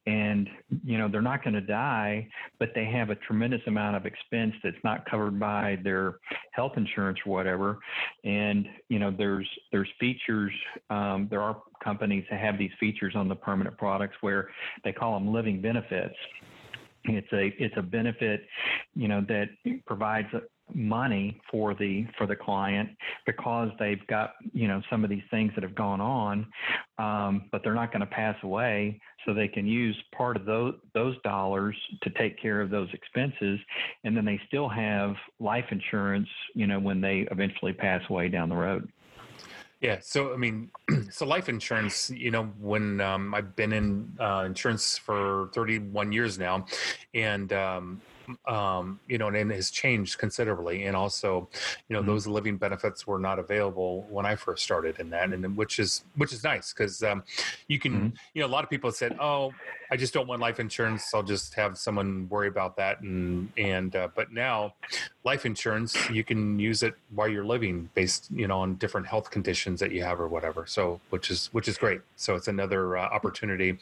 And 0.06 0.50
you 0.84 0.98
know 0.98 1.08
they're 1.08 1.22
not 1.22 1.44
going 1.44 1.54
to 1.54 1.62
die, 1.62 2.28
but 2.60 2.70
they 2.76 2.86
have 2.86 3.10
a 3.10 3.16
tremendous 3.16 3.62
amount 3.68 3.96
of 3.96 4.06
expense 4.06 4.54
that's 4.64 4.84
not 4.84 5.10
covered 5.10 5.40
by 5.40 5.78
their 5.84 6.16
health 6.52 6.74
insurance 6.78 7.20
or 7.26 7.34
whatever. 7.34 7.80
And 8.24 8.68
you 8.90 9.00
know 9.00 9.14
there's 9.16 9.48
there's 9.72 9.90
features 10.00 10.52
um, 10.90 11.28
there 11.30 11.42
are 11.42 11.62
companies 11.84 12.26
that 12.30 12.40
have 12.40 12.58
these 12.58 12.72
features 12.80 13.16
on 13.16 13.28
the 13.28 13.36
permanent 13.36 13.78
products 13.78 14.16
where 14.22 14.50
they 14.84 14.92
call 14.92 15.18
them 15.18 15.32
living 15.32 15.62
benefits. 15.62 16.16
It's 17.06 17.32
a 17.32 17.54
it's 17.58 17.76
a 17.78 17.82
benefit 17.82 18.42
you 18.96 19.08
know, 19.08 19.24
that 19.28 19.50
provides 19.86 20.28
money 20.74 21.40
for 21.50 21.74
the 21.74 22.06
for 22.18 22.28
the 22.28 22.36
client 22.36 22.90
because 23.26 23.70
they've 23.80 24.06
got 24.08 24.34
you 24.54 24.68
know 24.68 24.82
some 24.90 25.04
of 25.04 25.10
these 25.10 25.24
things 25.32 25.52
that 25.56 25.64
have 25.64 25.76
gone 25.76 26.02
on 26.02 26.48
um, 27.00 27.46
but 27.52 27.64
they're 27.64 27.74
not 27.74 27.92
going 27.92 28.02
to 28.02 28.06
pass 28.06 28.36
away. 28.44 29.00
So 29.26 29.34
they 29.34 29.48
can 29.48 29.66
use 29.66 29.96
part 30.16 30.36
of 30.38 30.46
those 30.46 30.76
those 30.94 31.16
dollars 31.24 31.76
to 32.04 32.10
take 32.12 32.40
care 32.42 32.62
of 32.62 32.70
those 32.70 32.90
expenses. 32.94 33.60
And 34.04 34.16
then 34.16 34.26
they 34.26 34.40
still 34.48 34.70
have 34.70 35.16
life 35.40 35.66
insurance 35.72 36.28
you 36.54 36.68
know 36.68 36.80
when 36.80 37.02
they 37.02 37.28
eventually 37.32 37.74
pass 37.74 38.02
away 38.10 38.30
down 38.30 38.50
the 38.50 38.56
road. 38.56 38.90
Yeah. 39.82 40.00
So, 40.02 40.34
I 40.34 40.38
mean, 40.38 40.72
so 41.10 41.26
life 41.26 41.48
insurance, 41.48 42.10
you 42.10 42.32
know, 42.32 42.52
when 42.60 43.00
um, 43.00 43.34
I've 43.34 43.56
been 43.56 43.72
in 43.72 44.12
uh, 44.20 44.44
insurance 44.46 44.98
for 44.98 45.50
31 45.54 46.12
years 46.12 46.38
now, 46.38 46.66
and 47.14 47.54
um, 47.54 48.02
um, 48.48 49.00
you 49.08 49.18
know, 49.18 49.28
and 49.28 49.52
it 49.52 49.56
has 49.56 49.72
changed 49.72 50.18
considerably. 50.18 50.84
And 50.86 50.96
also, 50.96 51.48
you 51.88 51.94
know, 51.94 52.00
mm-hmm. 52.00 52.10
those 52.10 52.28
living 52.28 52.58
benefits 52.58 53.06
were 53.08 53.20
not 53.20 53.40
available 53.40 54.06
when 54.10 54.26
I 54.26 54.36
first 54.36 54.64
started 54.64 55.00
in 55.00 55.10
that, 55.12 55.32
and 55.32 55.58
which 55.58 55.80
is 55.80 56.04
which 56.16 56.34
is 56.34 56.44
nice 56.44 56.74
because 56.74 57.04
um, 57.04 57.24
you 57.68 57.80
can, 57.80 57.94
mm-hmm. 57.94 58.08
you 58.34 58.42
know, 58.42 58.48
a 58.48 58.54
lot 58.54 58.64
of 58.64 58.70
people 58.70 58.92
said, 58.92 59.18
"Oh, 59.20 59.54
I 59.92 59.98
just 59.98 60.14
don't 60.14 60.28
want 60.28 60.42
life 60.42 60.60
insurance. 60.60 61.14
I'll 61.14 61.24
just 61.24 61.54
have 61.56 61.78
someone 61.78 62.28
worry 62.30 62.48
about 62.48 62.76
that." 62.78 63.02
And 63.02 63.52
and 63.58 63.96
uh, 63.96 64.10
but 64.16 64.32
now, 64.32 64.74
life 65.24 65.46
insurance 65.46 65.98
you 66.10 66.24
can 66.24 66.60
use 66.60 66.84
it 66.84 66.96
while 67.14 67.28
you're 67.28 67.46
living, 67.46 67.90
based 67.94 68.30
you 68.32 68.48
know 68.48 68.60
on 68.60 68.76
different 68.76 69.08
health 69.08 69.32
conditions 69.32 69.80
that 69.80 69.92
you 69.92 70.04
have 70.04 70.20
or 70.20 70.28
whatever. 70.28 70.66
So 70.68 71.00
which 71.10 71.32
is 71.32 71.48
which 71.52 71.68
is 71.68 71.78
great. 71.78 72.02
So 72.16 72.36
it's 72.36 72.48
another 72.48 72.98
uh, 72.98 73.02
opportunity 73.02 73.78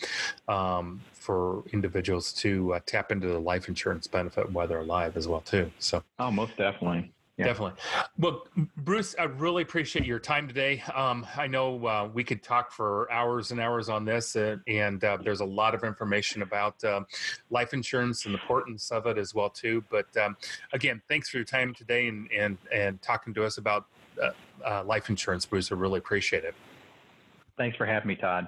um, 0.48 1.02
for 1.28 1.62
individuals 1.74 2.32
to 2.32 2.74
uh, 2.76 2.80
tap 2.86 3.12
into 3.12 3.28
the 3.28 3.38
life 3.38 3.68
insurance 3.68 4.08
benefit 4.08 4.50
while 4.50 4.66
they're 4.66 4.80
alive 4.80 5.18
as 5.18 5.28
well 5.28 5.42
too. 5.42 5.70
So 5.78 6.02
oh, 6.20 6.32
most 6.32 6.56
definitely. 6.56 7.12
Yeah. 7.36 7.48
Definitely. 7.48 7.74
Well, 8.18 8.48
Bruce, 8.78 9.14
I 9.20 9.26
really 9.26 9.62
appreciate 9.62 10.06
your 10.06 10.20
time 10.20 10.48
today. 10.48 10.82
Um, 10.96 11.28
I 11.36 11.46
know 11.46 11.86
uh, 11.86 12.10
we 12.12 12.24
could 12.24 12.42
talk 12.42 12.72
for 12.72 13.12
hours 13.12 13.52
and 13.52 13.60
hours 13.60 13.90
on 13.90 14.06
this, 14.06 14.36
uh, 14.36 14.56
and 14.68 15.04
uh, 15.04 15.18
there's 15.22 15.42
a 15.42 15.46
lot 15.46 15.76
of 15.76 15.84
information 15.84 16.42
about 16.42 16.82
um, 16.86 17.06
life 17.52 17.74
insurance 17.74 18.26
and 18.26 18.34
the 18.34 18.40
importance 18.40 18.90
of 18.90 19.06
it 19.06 19.20
as 19.20 19.36
well 19.36 19.50
too. 19.50 19.84
But 19.92 20.08
um, 20.18 20.38
again, 20.72 21.00
thanks 21.10 21.30
for 21.30 21.38
your 21.38 21.46
time 21.46 21.76
today 21.76 22.08
and 22.08 22.32
and 22.32 22.58
and 22.74 23.02
talking 23.02 23.34
to 23.36 23.44
us 23.44 23.58
about 23.58 23.86
uh, 24.20 24.32
uh, 24.66 24.84
life 24.86 25.10
insurance, 25.10 25.46
Bruce. 25.46 25.72
I 25.72 25.76
really 25.76 26.00
appreciate 26.00 26.46
it. 26.46 26.56
Thanks 27.58 27.76
for 27.76 27.86
having 27.86 28.08
me, 28.08 28.16
Todd. 28.16 28.48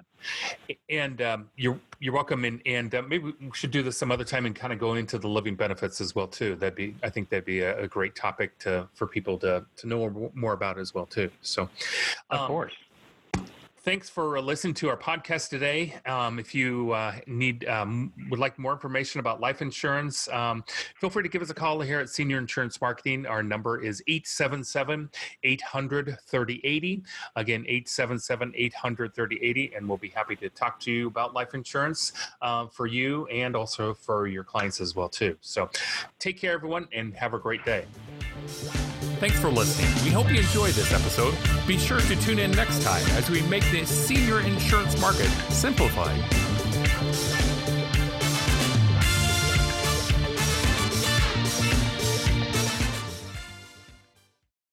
And 0.89 1.21
um, 1.21 1.49
you're 1.55 1.79
you're 1.99 2.13
welcome. 2.13 2.45
And 2.45 2.61
and 2.65 2.93
uh, 2.93 3.01
maybe 3.01 3.33
we 3.39 3.51
should 3.53 3.71
do 3.71 3.83
this 3.83 3.97
some 3.97 4.11
other 4.11 4.23
time 4.23 4.45
and 4.45 4.55
kind 4.55 4.73
of 4.73 4.79
go 4.79 4.95
into 4.95 5.17
the 5.17 5.27
living 5.27 5.55
benefits 5.55 6.01
as 6.01 6.15
well 6.15 6.27
too. 6.27 6.55
That'd 6.55 6.75
be 6.75 6.95
I 7.03 7.09
think 7.09 7.29
that'd 7.29 7.45
be 7.45 7.61
a, 7.61 7.83
a 7.83 7.87
great 7.87 8.15
topic 8.15 8.57
to 8.59 8.87
for 8.93 9.07
people 9.07 9.37
to 9.39 9.65
to 9.77 9.87
know 9.87 10.31
more 10.33 10.53
about 10.53 10.77
as 10.77 10.93
well 10.93 11.05
too. 11.05 11.29
So, 11.41 11.63
um, 11.63 11.69
of 12.39 12.47
course 12.47 12.73
thanks 13.81 14.09
for 14.09 14.41
listening 14.41 14.73
to 14.73 14.89
our 14.89 14.97
podcast 14.97 15.49
today. 15.49 15.95
Um, 16.05 16.39
if 16.39 16.53
you 16.53 16.91
uh, 16.91 17.13
need 17.27 17.67
um, 17.67 18.11
would 18.29 18.39
like 18.39 18.59
more 18.59 18.73
information 18.73 19.19
about 19.19 19.39
life 19.39 19.61
insurance, 19.61 20.27
um, 20.29 20.63
feel 20.99 21.09
free 21.09 21.23
to 21.23 21.29
give 21.29 21.41
us 21.41 21.49
a 21.49 21.53
call 21.53 21.79
here 21.81 21.99
at 21.99 22.09
Senior 22.09 22.37
Insurance 22.37 22.81
Marketing. 22.81 23.25
Our 23.25 23.41
number 23.41 23.81
is 23.81 24.01
877 24.07 25.09
800 25.43 26.17
3080. 26.25 27.03
Again, 27.35 27.61
877 27.67 28.53
800 28.55 29.15
3080. 29.15 29.75
And 29.75 29.87
we'll 29.87 29.97
be 29.97 30.09
happy 30.09 30.35
to 30.37 30.49
talk 30.49 30.79
to 30.81 30.91
you 30.91 31.07
about 31.07 31.33
life 31.33 31.53
insurance 31.53 32.13
uh, 32.41 32.67
for 32.67 32.87
you 32.87 33.27
and 33.27 33.55
also 33.55 33.93
for 33.93 34.27
your 34.27 34.43
clients 34.43 34.81
as 34.81 34.95
well, 34.95 35.09
too. 35.09 35.37
So 35.41 35.69
take 36.19 36.39
care, 36.39 36.53
everyone, 36.53 36.87
and 36.91 37.13
have 37.15 37.33
a 37.33 37.39
great 37.39 37.63
day. 37.65 37.85
Thanks 39.19 39.37
for 39.37 39.49
listening. 39.49 39.91
We 40.05 40.11
hope 40.11 40.29
you 40.31 40.37
enjoyed 40.37 40.71
this 40.75 40.93
episode. 40.93 41.35
Be 41.67 41.77
sure 41.77 41.99
to 41.99 42.15
tune 42.21 42.39
in 42.39 42.51
next 42.51 42.81
time 42.81 43.05
as 43.17 43.29
we 43.29 43.41
make 43.43 43.69
the 43.69 43.85
senior 43.85 44.39
insurance 44.39 44.99
market 45.01 45.27
simplified 45.49 46.23